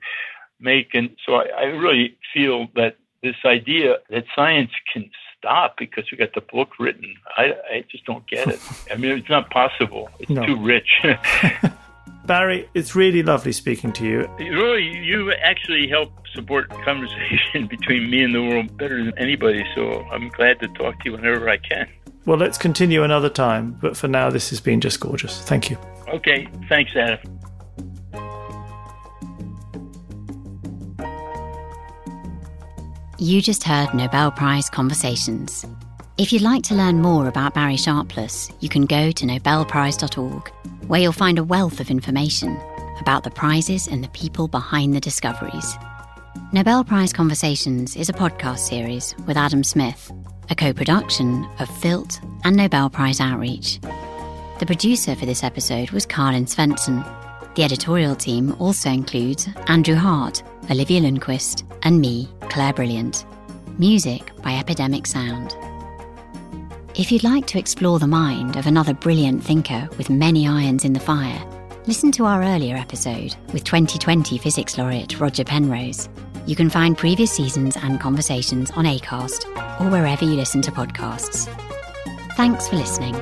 make. 0.59 0.93
And 0.93 1.09
so 1.25 1.35
I, 1.35 1.45
I 1.57 1.63
really 1.63 2.17
feel 2.33 2.67
that 2.75 2.97
this 3.21 3.35
idea 3.45 3.97
that 4.09 4.25
science 4.35 4.71
can 4.91 5.09
stop 5.37 5.75
because 5.77 6.05
we 6.11 6.17
got 6.17 6.33
the 6.33 6.41
book 6.41 6.79
written, 6.79 7.15
I, 7.37 7.53
I 7.71 7.85
just 7.89 8.05
don't 8.05 8.25
get 8.27 8.47
it. 8.47 8.59
I 8.91 8.95
mean, 8.95 9.11
it's 9.11 9.29
not 9.29 9.49
possible. 9.49 10.09
It's 10.19 10.29
no. 10.29 10.45
too 10.45 10.57
rich. 10.57 10.89
Barry, 12.25 12.69
it's 12.73 12.95
really 12.95 13.21
lovely 13.21 13.51
speaking 13.51 13.91
to 13.93 14.05
you. 14.05 14.29
Really, 14.37 14.97
you 15.03 15.31
actually 15.33 15.89
help 15.89 16.11
support 16.33 16.69
conversation 16.69 17.67
between 17.67 18.09
me 18.09 18.23
and 18.23 18.33
the 18.33 18.41
world 18.41 18.77
better 18.77 19.03
than 19.03 19.17
anybody. 19.17 19.65
So 19.75 20.03
I'm 20.11 20.29
glad 20.29 20.59
to 20.61 20.67
talk 20.69 20.99
to 20.99 21.05
you 21.05 21.11
whenever 21.13 21.49
I 21.49 21.57
can. 21.57 21.87
Well, 22.25 22.37
let's 22.37 22.57
continue 22.57 23.03
another 23.03 23.29
time. 23.29 23.77
But 23.81 23.97
for 23.97 24.07
now, 24.07 24.29
this 24.29 24.49
has 24.51 24.61
been 24.61 24.79
just 24.79 25.01
gorgeous. 25.01 25.41
Thank 25.41 25.69
you. 25.69 25.77
Okay. 26.07 26.47
Thanks, 26.69 26.95
Adam. 26.95 27.19
You 33.23 33.41
just 33.41 33.63
heard 33.63 33.93
Nobel 33.93 34.31
Prize 34.31 34.69
Conversations. 34.69 35.65
If 36.17 36.33
you'd 36.33 36.41
like 36.41 36.61
to 36.63 36.75
learn 36.75 37.01
more 37.01 37.29
about 37.29 37.53
Barry 37.53 37.77
Sharpless, 37.77 38.51
you 38.59 38.67
can 38.67 38.85
go 38.85 39.13
to 39.13 39.25
nobelprize.org, 39.25 40.49
where 40.87 40.99
you'll 40.99 41.13
find 41.13 41.39
a 41.39 41.43
wealth 41.45 41.79
of 41.79 41.89
information 41.89 42.59
about 42.99 43.23
the 43.23 43.31
prizes 43.31 43.87
and 43.87 44.03
the 44.03 44.09
people 44.09 44.49
behind 44.49 44.93
the 44.93 44.99
discoveries. 44.99 45.77
Nobel 46.51 46.83
Prize 46.83 47.13
Conversations 47.13 47.95
is 47.95 48.09
a 48.09 48.13
podcast 48.13 48.59
series 48.59 49.15
with 49.25 49.37
Adam 49.37 49.63
Smith, 49.63 50.11
a 50.49 50.55
co 50.55 50.73
production 50.73 51.47
of 51.59 51.69
Filt 51.77 52.19
and 52.43 52.57
Nobel 52.57 52.89
Prize 52.89 53.21
Outreach. 53.21 53.79
The 54.59 54.65
producer 54.65 55.15
for 55.15 55.25
this 55.25 55.45
episode 55.45 55.91
was 55.91 56.05
Karin 56.05 56.43
Svensson. 56.43 57.22
The 57.55 57.63
editorial 57.63 58.15
team 58.15 58.55
also 58.59 58.89
includes 58.89 59.47
Andrew 59.67 59.95
Hart, 59.95 60.41
Olivia 60.71 61.01
Lundquist, 61.01 61.63
and 61.83 62.01
me, 62.01 62.27
Clare 62.49 62.73
Brilliant. 62.73 63.25
Music 63.77 64.31
by 64.41 64.53
Epidemic 64.53 65.05
Sound. 65.05 65.55
If 66.95 67.11
you'd 67.11 67.23
like 67.23 67.45
to 67.47 67.59
explore 67.59 67.99
the 67.99 68.07
mind 68.07 68.55
of 68.55 68.65
another 68.65 68.93
brilliant 68.93 69.43
thinker 69.43 69.87
with 69.97 70.09
many 70.09 70.47
irons 70.47 70.83
in 70.83 70.93
the 70.93 70.99
fire, 70.99 71.43
listen 71.85 72.11
to 72.13 72.25
our 72.25 72.43
earlier 72.43 72.75
episode 72.75 73.35
with 73.51 73.63
2020 73.63 74.37
physics 74.39 74.77
laureate 74.77 75.19
Roger 75.19 75.43
Penrose. 75.43 76.09
You 76.47 76.55
can 76.55 76.71
find 76.71 76.97
previous 76.97 77.31
seasons 77.31 77.77
and 77.77 77.99
conversations 77.99 78.71
on 78.71 78.85
ACAST 78.85 79.79
or 79.79 79.89
wherever 79.89 80.25
you 80.25 80.33
listen 80.33 80.61
to 80.63 80.71
podcasts. 80.71 81.47
Thanks 82.35 82.67
for 82.67 82.77
listening. 82.77 83.15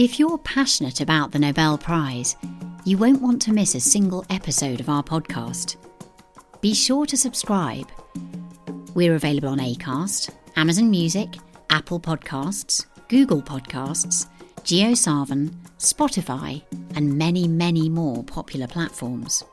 If 0.00 0.18
you're 0.18 0.38
passionate 0.38 1.02
about 1.02 1.30
the 1.30 1.38
Nobel 1.38 1.76
Prize, 1.76 2.34
you 2.86 2.96
won't 2.96 3.20
want 3.20 3.42
to 3.42 3.52
miss 3.52 3.74
a 3.74 3.80
single 3.80 4.24
episode 4.30 4.80
of 4.80 4.88
our 4.88 5.02
podcast. 5.02 5.76
Be 6.62 6.72
sure 6.72 7.04
to 7.04 7.18
subscribe. 7.18 7.86
We're 8.94 9.16
available 9.16 9.50
on 9.50 9.58
Acast, 9.58 10.30
Amazon 10.56 10.90
Music, 10.90 11.28
Apple 11.68 12.00
Podcasts, 12.00 12.86
Google 13.08 13.42
Podcasts, 13.42 14.26
JioSaavn, 14.62 15.52
Spotify, 15.78 16.62
and 16.96 17.18
many, 17.18 17.46
many 17.46 17.90
more 17.90 18.24
popular 18.24 18.68
platforms. 18.68 19.44